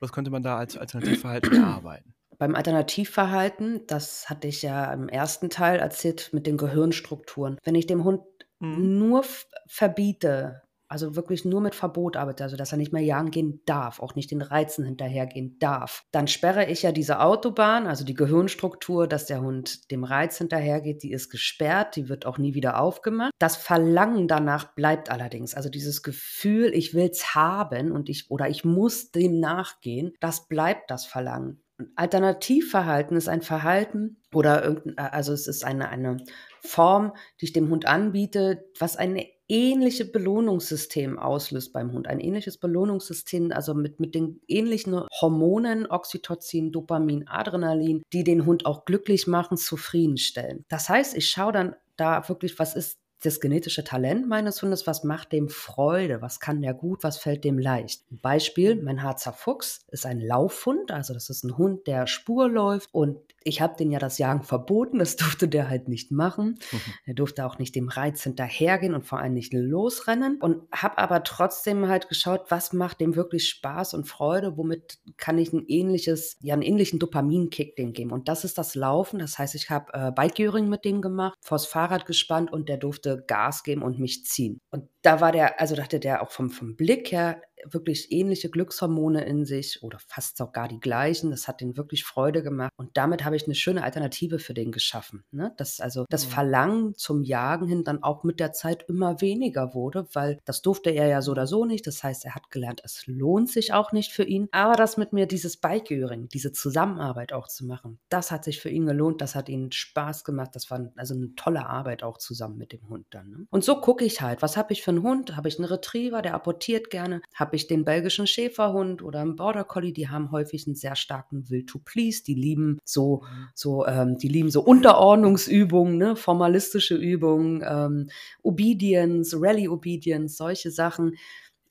Was 0.00 0.10
könnte 0.10 0.30
man 0.30 0.42
da 0.42 0.56
als 0.56 0.78
Alternativverhalten 0.78 1.52
erarbeiten? 1.52 2.14
Beim 2.38 2.54
Alternativverhalten, 2.54 3.86
das 3.86 4.30
hatte 4.30 4.48
ich 4.48 4.62
ja 4.62 4.90
im 4.90 5.10
ersten 5.10 5.50
Teil 5.50 5.80
erzählt 5.80 6.30
mit 6.32 6.46
den 6.46 6.56
Gehirnstrukturen. 6.56 7.58
Wenn 7.62 7.74
ich 7.74 7.86
dem 7.86 8.04
Hund 8.04 8.22
mhm. 8.58 8.98
nur 8.98 9.24
verbiete, 9.66 10.62
also 10.88 11.16
wirklich 11.16 11.44
nur 11.44 11.60
mit 11.60 11.74
Verbot 11.74 12.16
arbeitet, 12.16 12.42
also 12.42 12.56
dass 12.56 12.72
er 12.72 12.78
nicht 12.78 12.92
mehr 12.92 13.02
jagen 13.02 13.30
gehen 13.30 13.60
darf, 13.66 14.00
auch 14.00 14.14
nicht 14.14 14.30
den 14.30 14.42
Reizen 14.42 14.84
hinterhergehen 14.84 15.58
darf, 15.58 16.04
dann 16.12 16.28
sperre 16.28 16.66
ich 16.66 16.82
ja 16.82 16.92
diese 16.92 17.20
Autobahn, 17.20 17.86
also 17.86 18.04
die 18.04 18.14
Gehirnstruktur, 18.14 19.06
dass 19.06 19.26
der 19.26 19.40
Hund 19.40 19.90
dem 19.90 20.04
Reiz 20.04 20.38
hinterhergeht, 20.38 21.02
die 21.02 21.12
ist 21.12 21.30
gesperrt, 21.30 21.96
die 21.96 22.08
wird 22.08 22.26
auch 22.26 22.38
nie 22.38 22.54
wieder 22.54 22.80
aufgemacht. 22.80 23.32
Das 23.38 23.56
Verlangen 23.56 24.28
danach 24.28 24.74
bleibt 24.74 25.10
allerdings, 25.10 25.54
also 25.54 25.68
dieses 25.68 26.02
Gefühl, 26.02 26.72
ich 26.74 26.94
will 26.94 27.08
es 27.10 27.34
haben 27.34 27.92
und 27.92 28.08
ich 28.08 28.30
oder 28.30 28.48
ich 28.48 28.64
muss 28.64 29.10
dem 29.10 29.40
nachgehen, 29.40 30.12
das 30.20 30.48
bleibt 30.48 30.90
das 30.90 31.06
Verlangen. 31.06 31.62
Alternativverhalten 31.94 33.16
ist 33.16 33.28
ein 33.28 33.42
Verhalten 33.42 34.16
oder 34.34 34.64
irgendein, 34.64 35.12
also 35.12 35.32
es 35.32 35.46
ist 35.46 35.64
eine, 35.64 35.88
eine 35.88 36.16
Form, 36.60 37.12
die 37.40 37.46
ich 37.46 37.52
dem 37.52 37.70
Hund 37.70 37.86
anbiete, 37.86 38.64
was 38.78 38.96
eine 38.96 39.26
ähnliche 39.48 40.04
Belohnungssystem 40.04 41.18
auslöst 41.18 41.72
beim 41.72 41.92
Hund. 41.92 42.06
Ein 42.06 42.20
ähnliches 42.20 42.58
Belohnungssystem, 42.58 43.50
also 43.52 43.74
mit, 43.74 43.98
mit 43.98 44.14
den 44.14 44.40
ähnlichen 44.46 45.02
Hormonen, 45.20 45.86
Oxytocin, 45.90 46.70
Dopamin, 46.72 47.26
Adrenalin, 47.26 48.02
die 48.12 48.24
den 48.24 48.46
Hund 48.46 48.66
auch 48.66 48.84
glücklich 48.84 49.26
machen, 49.26 49.56
zufriedenstellen. 49.56 50.64
Das 50.68 50.88
heißt, 50.88 51.16
ich 51.16 51.30
schaue 51.30 51.52
dann 51.52 51.76
da 51.96 52.28
wirklich, 52.28 52.58
was 52.58 52.76
ist 52.76 52.98
das 53.22 53.40
genetische 53.40 53.82
Talent 53.82 54.28
meines 54.28 54.62
Hundes, 54.62 54.86
was 54.86 55.02
macht 55.02 55.32
dem 55.32 55.48
Freude, 55.48 56.22
was 56.22 56.38
kann 56.38 56.62
der 56.62 56.74
gut, 56.74 57.02
was 57.02 57.18
fällt 57.18 57.42
dem 57.44 57.58
leicht. 57.58 58.04
Beispiel, 58.10 58.80
mein 58.80 59.02
Harzer 59.02 59.32
Fuchs 59.32 59.80
ist 59.88 60.06
ein 60.06 60.20
Laufhund, 60.20 60.92
also 60.92 61.14
das 61.14 61.28
ist 61.28 61.42
ein 61.42 61.58
Hund, 61.58 61.86
der 61.86 62.06
Spur 62.06 62.48
läuft 62.48 62.88
und 62.92 63.18
ich 63.48 63.60
habe 63.60 63.76
den 63.76 63.90
ja 63.90 63.98
das 63.98 64.18
Jagen 64.18 64.42
verboten, 64.42 64.98
das 64.98 65.16
durfte 65.16 65.48
der 65.48 65.68
halt 65.68 65.88
nicht 65.88 66.10
machen. 66.10 66.58
Mhm. 66.70 66.80
Er 67.06 67.14
durfte 67.14 67.46
auch 67.46 67.58
nicht 67.58 67.74
dem 67.74 67.88
Reiz 67.88 68.22
hinterhergehen 68.22 68.94
und 68.94 69.04
vor 69.04 69.18
allem 69.18 69.34
nicht 69.34 69.52
losrennen 69.52 70.38
und 70.40 70.62
habe 70.72 70.98
aber 70.98 71.22
trotzdem 71.24 71.88
halt 71.88 72.08
geschaut, 72.08 72.46
was 72.50 72.72
macht 72.72 73.00
dem 73.00 73.16
wirklich 73.16 73.48
Spaß 73.48 73.94
und 73.94 74.06
Freude, 74.06 74.56
womit 74.56 74.98
kann 75.16 75.38
ich 75.38 75.52
ein 75.52 75.64
ähnliches, 75.66 76.36
ja 76.40 76.54
einen 76.54 76.62
ähnlichen 76.62 76.98
Dopaminkick 76.98 77.76
dem 77.76 77.92
geben 77.92 78.12
und 78.12 78.28
das 78.28 78.44
ist 78.44 78.58
das 78.58 78.74
Laufen, 78.74 79.18
das 79.18 79.38
heißt, 79.38 79.54
ich 79.54 79.70
habe 79.70 79.92
äh, 79.92 80.12
Bikegearing 80.12 80.68
mit 80.68 80.84
dem 80.84 81.00
gemacht, 81.00 81.38
vors 81.40 81.66
Fahrrad 81.66 82.06
gespannt 82.06 82.52
und 82.52 82.68
der 82.68 82.76
durfte 82.76 83.24
Gas 83.26 83.62
geben 83.62 83.82
und 83.82 83.98
mich 83.98 84.24
ziehen. 84.26 84.60
Und 84.70 84.88
da 85.02 85.20
war 85.20 85.32
der, 85.32 85.60
also 85.60 85.74
dachte 85.74 86.00
der 86.00 86.22
auch 86.22 86.30
vom, 86.30 86.50
vom 86.50 86.76
Blick 86.76 87.12
her 87.12 87.40
wirklich 87.64 88.12
ähnliche 88.12 88.50
Glückshormone 88.50 89.24
in 89.24 89.44
sich 89.44 89.82
oder 89.82 89.98
fast 89.98 90.36
sogar 90.36 90.68
die 90.68 90.80
gleichen. 90.80 91.30
Das 91.30 91.48
hat 91.48 91.60
den 91.60 91.76
wirklich 91.76 92.04
Freude 92.04 92.42
gemacht. 92.42 92.72
Und 92.76 92.96
damit 92.96 93.24
habe 93.24 93.36
ich 93.36 93.44
eine 93.44 93.54
schöne 93.54 93.82
Alternative 93.82 94.38
für 94.38 94.54
den 94.54 94.72
geschaffen. 94.72 95.24
Ne? 95.30 95.52
Dass 95.56 95.80
also 95.80 96.04
das. 96.08 96.28
Verlangen 96.28 96.94
zum 96.94 97.24
Jagen 97.24 97.66
hin 97.66 97.84
dann 97.84 98.02
auch 98.02 98.22
mit 98.22 98.38
der 98.38 98.52
Zeit 98.52 98.84
immer 98.88 99.20
weniger 99.20 99.74
wurde, 99.74 100.06
weil 100.12 100.38
das 100.44 100.62
durfte 100.62 100.90
er 100.90 101.08
ja 101.08 101.22
so 101.22 101.32
oder 101.32 101.46
so 101.46 101.64
nicht. 101.64 101.86
Das 101.86 102.02
heißt, 102.04 102.24
er 102.24 102.34
hat 102.34 102.50
gelernt, 102.50 102.80
es 102.84 103.06
lohnt 103.06 103.50
sich 103.50 103.72
auch 103.72 103.92
nicht 103.92 104.12
für 104.12 104.22
ihn. 104.22 104.48
Aber 104.52 104.74
das 104.74 104.96
mit 104.96 105.12
mir, 105.12 105.26
dieses 105.26 105.56
Bikeöring, 105.56 106.28
diese 106.28 106.52
Zusammenarbeit 106.52 107.32
auch 107.32 107.48
zu 107.48 107.66
machen, 107.66 107.98
das 108.08 108.30
hat 108.30 108.44
sich 108.44 108.60
für 108.60 108.68
ihn 108.68 108.86
gelohnt. 108.86 109.20
Das 109.20 109.34
hat 109.34 109.48
ihm 109.48 109.72
Spaß 109.72 110.24
gemacht. 110.24 110.50
Das 110.54 110.70
war 110.70 110.92
also 110.96 111.14
eine 111.14 111.34
tolle 111.34 111.66
Arbeit 111.66 112.02
auch 112.02 112.18
zusammen 112.18 112.58
mit 112.58 112.72
dem 112.72 112.88
Hund 112.88 113.06
dann. 113.10 113.30
Ne? 113.30 113.46
Und 113.50 113.64
so 113.64 113.80
gucke 113.80 114.04
ich 114.04 114.20
halt, 114.20 114.42
was 114.42 114.56
habe 114.56 114.72
ich 114.72 114.82
für 114.82 114.90
einen 114.90 115.02
Hund? 115.02 115.36
Habe 115.36 115.48
ich 115.48 115.58
einen 115.58 115.66
Retriever, 115.66 116.22
der 116.22 116.34
apportiert 116.34 116.90
gerne? 116.90 117.22
Habe 117.34 117.47
habe 117.48 117.56
ich 117.56 117.66
den 117.66 117.86
belgischen 117.86 118.26
Schäferhund 118.26 119.02
oder 119.02 119.20
einen 119.20 119.34
Border 119.34 119.64
Collie, 119.64 119.94
die 119.94 120.10
haben 120.10 120.32
häufig 120.32 120.66
einen 120.66 120.76
sehr 120.76 120.94
starken 120.96 121.48
Will 121.48 121.64
to 121.64 121.78
Please, 121.82 122.22
die 122.22 122.34
lieben 122.34 122.78
so, 122.84 123.22
mhm. 123.22 123.48
so, 123.54 123.86
ähm, 123.86 124.18
die 124.18 124.28
lieben 124.28 124.50
so 124.50 124.60
Unterordnungsübungen, 124.60 125.96
ne, 125.96 126.14
formalistische 126.14 126.94
Übungen, 126.94 127.64
ähm, 127.66 128.10
Obedience, 128.42 129.34
Rally 129.34 129.66
Obedience, 129.66 130.36
solche 130.36 130.70
Sachen. 130.70 131.14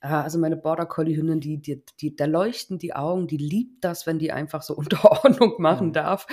Äh, 0.02 0.08
also 0.08 0.40
meine 0.40 0.58
Border 0.58 0.88
Collie 0.88 1.16
Hündin, 1.16 1.42
die, 1.42 1.60
die, 1.60 1.84
die, 2.02 2.16
da 2.16 2.26
leuchten 2.26 2.80
die 2.80 2.96
Augen, 2.96 3.28
die 3.28 3.38
liebt 3.38 3.84
das, 3.84 4.08
wenn 4.08 4.18
die 4.18 4.32
einfach 4.32 4.64
so 4.64 4.74
Unterordnung 4.76 5.58
machen 5.60 5.90
ja. 5.90 6.02
darf. 6.02 6.26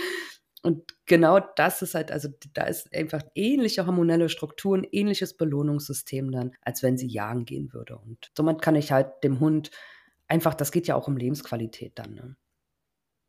Und 0.65 0.97
genau 1.05 1.41
das 1.41 1.83
ist 1.83 1.95
halt, 1.95 2.11
also 2.11 2.31
da 2.55 2.65
ist 2.65 2.93
einfach 2.95 3.23
ähnliche 3.35 3.87
hormonelle 3.87 4.31
Strukturen, 4.31 4.83
ähnliches 4.91 5.37
Belohnungssystem 5.37 6.33
dann, 6.33 6.53
als 6.63 6.83
wenn 6.83 6.97
sie 6.97 7.07
jagen 7.07 7.45
gehen 7.45 7.75
würde. 7.75 7.99
Und 7.99 8.31
somit 8.35 8.63
kann 8.63 8.75
ich 8.75 8.91
halt 8.91 9.09
dem 9.23 9.41
Hund 9.41 9.71
einfach, 10.27 10.55
das 10.55 10.73
geht 10.73 10.87
ja 10.87 10.95
auch 10.95 11.07
um 11.07 11.19
Lebensqualität 11.19 11.99
dann. 11.99 12.15
Ne? 12.15 12.37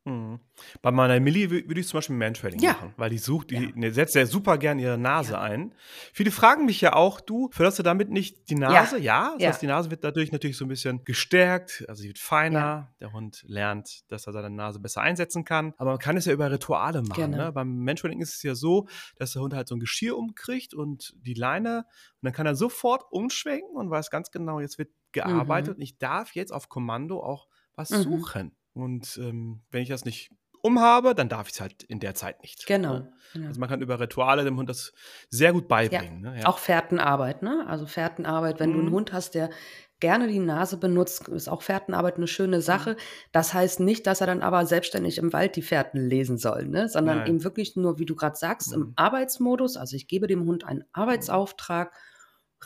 Mhm. 0.06 0.38
Bei 0.82 0.92
meiner 0.92 1.18
Millie 1.18 1.50
würde 1.50 1.80
ich 1.80 1.88
zum 1.88 1.98
Beispiel 1.98 2.16
Mantrailing 2.16 2.60
ja. 2.60 2.72
machen, 2.72 2.94
weil 2.96 3.10
die 3.10 3.18
sucht, 3.18 3.50
die 3.50 3.56
ja. 3.56 3.70
Ne, 3.74 3.90
setzt 3.90 4.14
ja 4.14 4.24
super 4.24 4.56
gern 4.56 4.78
ihre 4.78 4.96
Nase 4.96 5.32
ja. 5.32 5.40
ein. 5.40 5.74
Viele 6.12 6.30
fragen 6.30 6.64
mich 6.64 6.80
ja 6.80 6.94
auch, 6.94 7.20
du, 7.20 7.50
förderst 7.52 7.80
du 7.80 7.82
damit 7.82 8.10
nicht 8.10 8.48
die 8.48 8.54
Nase? 8.54 8.98
Ja. 8.98 9.34
Das 9.38 9.48
heißt, 9.48 9.62
die 9.62 9.66
Nase 9.66 9.90
wird 9.90 10.04
dadurch 10.04 10.30
natürlich 10.30 10.56
so 10.56 10.64
ein 10.64 10.68
bisschen 10.68 11.04
gestärkt, 11.04 11.84
also 11.88 12.02
sie 12.02 12.08
wird 12.08 12.18
feiner. 12.18 12.94
Der 13.00 13.12
Hund 13.12 13.44
lernt, 13.46 14.10
dass 14.10 14.26
er 14.26 14.32
seine 14.32 14.48
Nase 14.48 14.78
besser 14.78 15.02
einsetzen 15.02 15.44
kann. 15.44 15.74
Aber 15.76 15.90
man 15.90 15.98
kann 15.98 16.16
es 16.16 16.24
ja 16.24 16.32
über 16.32 16.50
Rituale 16.50 17.02
machen. 17.02 17.32
Genau. 17.32 17.46
Ne? 17.46 17.52
Beim 17.52 17.84
Mantrailing 17.84 18.20
ist 18.20 18.36
es 18.36 18.42
ja 18.42 18.54
so, 18.54 18.86
dass 19.16 19.32
der 19.32 19.42
Hund 19.42 19.54
halt 19.54 19.66
so 19.66 19.74
ein 19.74 19.80
Geschirr 19.80 20.16
umkriegt 20.16 20.72
und 20.72 21.14
die 21.20 21.34
Leine 21.34 21.78
und 21.78 22.26
dann 22.26 22.32
kann 22.32 22.46
er 22.46 22.54
sofort 22.54 23.04
umschwenken 23.10 23.76
und 23.76 23.90
weiß 23.90 24.10
ganz 24.10 24.30
genau, 24.30 24.60
jetzt 24.60 24.78
wird 24.78 24.90
gearbeitet 25.12 25.70
mhm. 25.70 25.76
und 25.76 25.82
ich 25.82 25.98
darf 25.98 26.34
jetzt 26.34 26.52
auf 26.52 26.68
Kommando 26.68 27.22
auch 27.22 27.48
was 27.74 27.90
mhm. 27.90 28.02
suchen. 28.02 28.56
Und 28.76 29.18
ähm, 29.18 29.62
wenn 29.70 29.82
ich 29.82 29.88
das 29.88 30.04
nicht 30.04 30.30
umhabe, 30.62 31.14
dann 31.14 31.28
darf 31.28 31.46
ich 31.46 31.54
es 31.54 31.60
halt 31.60 31.82
in 31.84 32.00
der 32.00 32.14
Zeit 32.14 32.42
nicht. 32.42 32.66
Genau, 32.66 32.94
ne? 32.94 33.12
genau, 33.32 33.46
Also 33.48 33.60
man 33.60 33.68
kann 33.68 33.80
über 33.80 33.98
Rituale 34.00 34.44
dem 34.44 34.56
Hund 34.56 34.68
das 34.68 34.92
sehr 35.30 35.52
gut 35.52 35.68
beibringen. 35.68 36.24
Ja. 36.24 36.30
Ne? 36.30 36.40
Ja. 36.40 36.46
Auch 36.46 36.58
Fährtenarbeit, 36.58 37.42
ne? 37.42 37.64
Also 37.68 37.86
Fährtenarbeit, 37.86 38.60
wenn 38.60 38.70
mhm. 38.70 38.74
du 38.74 38.78
einen 38.80 38.88
mhm. 38.88 38.94
Hund 38.94 39.12
hast, 39.12 39.34
der 39.34 39.50
gerne 39.98 40.28
die 40.28 40.40
Nase 40.40 40.76
benutzt, 40.76 41.28
ist 41.28 41.48
auch 41.48 41.62
Fährtenarbeit 41.62 42.16
eine 42.16 42.26
schöne 42.26 42.60
Sache. 42.60 42.90
Mhm. 42.90 42.96
Das 43.32 43.54
heißt 43.54 43.80
nicht, 43.80 44.06
dass 44.06 44.20
er 44.20 44.26
dann 44.26 44.42
aber 44.42 44.66
selbstständig 44.66 45.18
im 45.18 45.32
Wald 45.32 45.56
die 45.56 45.62
Fährten 45.62 45.98
lesen 45.98 46.36
soll, 46.36 46.66
ne? 46.66 46.88
sondern 46.88 47.18
Nein. 47.18 47.28
eben 47.28 47.44
wirklich 47.44 47.76
nur, 47.76 47.98
wie 47.98 48.04
du 48.04 48.14
gerade 48.14 48.36
sagst, 48.36 48.76
mhm. 48.76 48.82
im 48.82 48.92
Arbeitsmodus. 48.96 49.76
Also 49.76 49.96
ich 49.96 50.08
gebe 50.08 50.26
dem 50.26 50.44
Hund 50.44 50.64
einen 50.64 50.84
Arbeitsauftrag, 50.92 51.94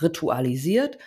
ritualisiert 0.01 0.99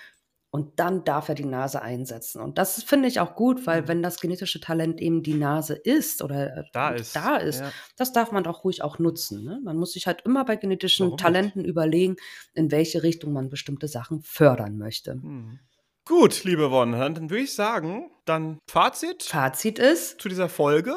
und 0.56 0.80
dann 0.80 1.04
darf 1.04 1.30
er 1.30 1.36
die 1.36 1.46
Nase 1.46 1.82
einsetzen. 1.82 2.40
Und 2.40 2.60
das 2.60 2.84
finde 2.84 3.08
ich 3.08 3.20
auch 3.20 3.34
gut, 3.36 3.66
weil 3.66 3.82
Mhm. 3.82 3.88
wenn 3.88 4.04
das 4.04 4.20
genetische 4.22 4.60
Talent 4.62 5.02
eben 5.02 5.24
die 5.24 5.34
Nase 5.34 5.74
ist 5.74 6.22
oder 6.22 6.58
äh, 6.58 6.64
Da 6.74 6.90
ist, 6.92 7.16
da 7.16 7.38
ist, 7.38 7.62
ja. 7.62 7.72
das 7.98 8.14
darf 8.14 8.32
man 8.32 8.44
doch 8.44 8.64
ruhig 8.64 8.84
auch 8.84 9.00
nutzen. 9.00 9.44
Ne? 9.44 9.60
Man 9.64 9.78
muss 9.78 9.94
sich 9.94 10.06
halt 10.06 10.22
immer 10.26 10.46
bei 10.46 10.56
genetischen 10.56 11.08
Warum 11.08 11.16
nicht? 11.16 11.24
Talenten 11.24 11.66
überlegen, 11.66 12.18
in 12.54 12.70
welche 12.70 13.02
Richtung 13.02 13.34
man 13.34 13.50
bestimmte 13.50 13.88
Sachen 13.88 14.22
fördern 14.22 14.78
möchte. 14.78 15.14
Hm. 15.14 15.58
Gut, 16.06 16.44
liebe 16.44 16.70
Wonne, 16.70 16.98
dann 17.00 17.30
würde 17.32 17.44
ich 17.44 17.56
sagen, 17.56 18.12
dann 18.26 18.60
Fazit 18.70 19.24
Fazit 19.24 19.80
ist, 19.80 20.22
zu 20.22 20.30
dieser 20.30 20.50
Folge. 20.50 20.94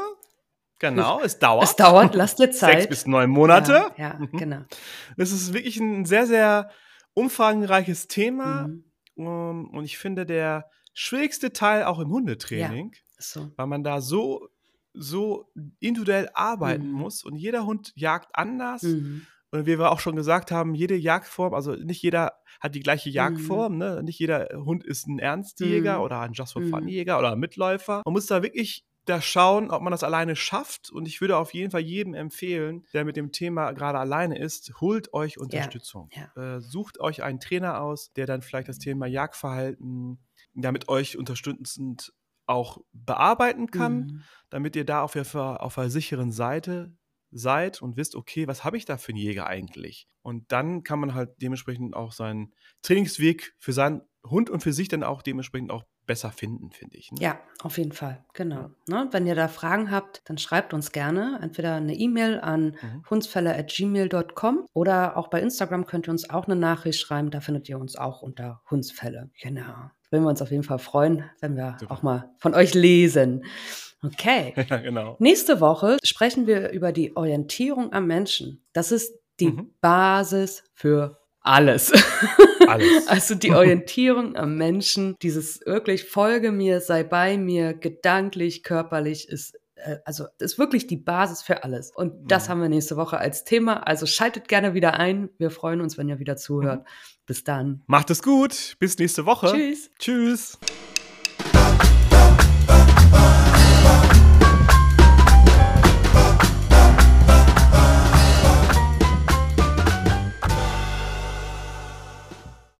Genau, 0.80 1.18
es 1.24 1.38
dauert. 1.38 1.64
es 1.64 1.76
dauert, 1.76 2.14
lasst 2.14 2.38
dir 2.40 2.50
Zeit. 2.50 2.72
Sechs 2.80 2.88
bis 2.88 3.06
neun 3.06 3.30
Monate. 3.30 3.86
Ja, 3.96 4.08
ja 4.08 4.14
Mhm. 4.18 4.36
genau. 4.36 4.60
Es 5.16 5.32
ist 5.32 5.54
wirklich 5.54 5.78
ein 5.78 6.04
sehr, 6.04 6.26
sehr 6.26 6.68
umfangreiches 7.14 8.08
Thema. 8.08 8.68
Mhm. 8.68 8.84
Um, 9.16 9.70
und 9.70 9.84
ich 9.84 9.98
finde, 9.98 10.26
der 10.26 10.70
schwierigste 10.94 11.52
Teil 11.52 11.84
auch 11.84 11.98
im 11.98 12.10
Hundetraining, 12.10 12.94
Ist 13.18 13.32
so. 13.32 13.50
weil 13.56 13.66
man 13.66 13.82
da 13.82 14.00
so, 14.00 14.48
so 14.92 15.50
individuell 15.80 16.28
arbeiten 16.34 16.86
Mhm. 16.88 16.92
muss 16.92 17.24
und 17.24 17.36
jeder 17.36 17.66
Hund 17.66 17.92
jagt 17.96 18.28
anders. 18.34 18.82
Mhm. 18.82 19.26
Und 19.50 19.64
wie 19.66 19.78
wir 19.78 19.90
auch 19.90 20.00
schon 20.00 20.16
gesagt 20.16 20.50
haben, 20.50 20.74
jede 20.74 20.96
Jagdform, 20.96 21.54
also 21.54 21.74
nicht 21.76 22.02
jeder 22.02 22.32
hat 22.60 22.74
die 22.74 22.80
gleiche 22.80 23.10
Jagdform, 23.10 23.76
ne? 23.78 24.02
Nicht 24.02 24.18
jeder 24.18 24.48
Hund 24.54 24.84
ist 24.84 25.06
ein 25.06 25.18
Ernstjäger 25.18 25.98
Mhm. 25.98 26.02
oder 26.04 26.20
ein 26.20 26.32
Just 26.32 26.52
for 26.54 26.62
Mhm. 26.62 26.70
Fun 26.70 26.88
Jäger 26.88 27.18
oder 27.18 27.32
ein 27.32 27.38
Mitläufer. 27.38 28.02
Man 28.04 28.12
muss 28.12 28.26
da 28.26 28.42
wirklich 28.42 28.84
da 29.06 29.22
schauen, 29.22 29.70
ob 29.70 29.82
man 29.82 29.90
das 29.90 30.02
alleine 30.02 30.36
schafft. 30.36 30.90
Und 30.90 31.06
ich 31.08 31.20
würde 31.20 31.36
auf 31.38 31.54
jeden 31.54 31.70
Fall 31.70 31.80
jedem 31.80 32.14
empfehlen, 32.14 32.84
der 32.92 33.04
mit 33.04 33.16
dem 33.16 33.32
Thema 33.32 33.72
gerade 33.72 33.98
alleine 33.98 34.38
ist, 34.38 34.72
holt 34.80 35.12
euch 35.14 35.38
Unterstützung. 35.38 36.10
ja. 36.12 36.56
Äh, 36.56 36.60
sucht 36.60 37.00
euch 37.00 37.22
einen 37.22 37.40
Trainer 37.40 37.80
aus, 37.80 38.12
der 38.12 38.26
dann 38.26 38.42
vielleicht 38.42 38.68
das 38.68 38.78
Thema 38.78 39.06
Jagdverhalten 39.06 40.18
ja, 40.54 40.72
mit 40.72 40.88
euch 40.88 41.16
unterstützend 41.16 42.12
auch 42.46 42.78
bearbeiten 42.92 43.70
kann 43.70 43.96
Mhm. 43.96 44.22
damit 44.50 44.76
ihr 44.76 44.84
da 44.84 45.02
auf 45.02 45.12
der, 45.14 45.26
auf 45.62 45.74
der 45.74 45.90
sicheren 45.90 46.30
Seite 46.30 46.94
seid 47.32 47.82
und 47.82 47.96
wisst, 47.96 48.14
okay, 48.14 48.46
was 48.46 48.62
habe 48.62 48.76
ich 48.76 48.84
da 48.84 48.96
für 48.98 49.10
einen 49.10 49.18
Jäger 49.18 49.46
eigentlich? 49.48 50.08
Und 50.22 50.52
dann 50.52 50.84
kann 50.84 51.00
man 51.00 51.14
halt 51.14 51.30
dementsprechend 51.42 51.94
auch 51.96 52.12
seinen 52.12 52.54
Trainingsweg 52.82 53.54
für 53.58 53.72
seinen 53.72 54.02
Hund 54.24 54.48
und 54.48 54.62
für 54.62 54.72
sich 54.72 54.86
dann 54.88 55.02
auch 55.02 55.22
dementsprechend 55.22 55.70
auch 55.72 55.84
besser 56.06 56.30
finden, 56.30 56.70
finde 56.70 56.96
ich. 56.96 57.10
Ne? 57.12 57.18
Ja, 57.20 57.38
auf 57.62 57.78
jeden 57.78 57.92
Fall, 57.92 58.24
genau. 58.32 58.70
Ne? 58.88 59.08
Wenn 59.10 59.26
ihr 59.26 59.34
da 59.34 59.48
Fragen 59.48 59.90
habt, 59.90 60.22
dann 60.26 60.38
schreibt 60.38 60.72
uns 60.72 60.92
gerne 60.92 61.38
entweder 61.42 61.74
eine 61.74 61.94
E-Mail 61.94 62.40
an 62.40 62.76
Mhm. 62.82 63.04
hundsfälle.gmail.com 63.10 64.66
oder 64.72 65.16
auch 65.16 65.28
bei 65.28 65.40
Instagram 65.40 65.86
könnt 65.86 66.08
ihr 66.08 66.12
uns 66.12 66.28
auch 66.30 66.46
eine 66.46 66.56
Nachricht 66.56 67.00
schreiben. 67.00 67.30
Da 67.30 67.40
findet 67.40 67.68
ihr 67.68 67.78
uns 67.78 67.96
auch 67.96 68.22
unter 68.22 68.62
Hundsfälle. 68.70 69.30
Genau. 69.40 69.90
Würden 70.10 70.22
wir 70.24 70.30
uns 70.30 70.40
auf 70.42 70.50
jeden 70.50 70.62
Fall 70.62 70.78
freuen, 70.78 71.24
wenn 71.40 71.56
wir 71.56 71.76
Super. 71.80 71.92
auch 71.92 72.02
mal 72.02 72.30
von 72.38 72.54
euch 72.54 72.74
lesen. 72.74 73.44
Okay. 74.02 74.54
Ja, 74.70 74.76
genau. 74.76 75.16
Nächste 75.18 75.60
Woche 75.60 75.96
sprechen 76.04 76.46
wir 76.46 76.70
über 76.70 76.92
die 76.92 77.16
Orientierung 77.16 77.92
am 77.92 78.06
Menschen. 78.06 78.62
Das 78.72 78.92
ist 78.92 79.18
die 79.40 79.48
Mhm. 79.48 79.70
Basis 79.80 80.62
für 80.74 81.18
alles. 81.40 81.92
Alles. 82.68 83.06
Also 83.08 83.34
die 83.34 83.52
Orientierung 83.52 84.36
am 84.36 84.56
Menschen, 84.56 85.16
dieses 85.22 85.60
wirklich 85.64 86.04
folge 86.04 86.52
mir, 86.52 86.80
sei 86.80 87.02
bei 87.04 87.36
mir, 87.38 87.74
gedanklich, 87.74 88.62
körperlich 88.62 89.28
ist 89.28 89.54
äh, 89.76 89.98
also 90.04 90.24
ist 90.38 90.58
wirklich 90.58 90.86
die 90.86 90.96
Basis 90.96 91.42
für 91.42 91.62
alles. 91.64 91.92
Und 91.94 92.30
das 92.30 92.46
Mhm. 92.46 92.50
haben 92.50 92.62
wir 92.62 92.68
nächste 92.70 92.96
Woche 92.96 93.18
als 93.18 93.44
Thema. 93.44 93.86
Also 93.86 94.06
schaltet 94.06 94.48
gerne 94.48 94.72
wieder 94.74 94.94
ein. 94.94 95.28
Wir 95.38 95.50
freuen 95.50 95.80
uns, 95.82 95.98
wenn 95.98 96.08
ihr 96.08 96.18
wieder 96.18 96.36
zuhört. 96.36 96.86
Bis 97.26 97.44
dann. 97.44 97.82
Macht 97.86 98.10
es 98.10 98.22
gut. 98.22 98.76
Bis 98.78 98.98
nächste 98.98 99.26
Woche. 99.26 99.52
Tschüss. 99.52 99.90
Tschüss. 99.98 100.58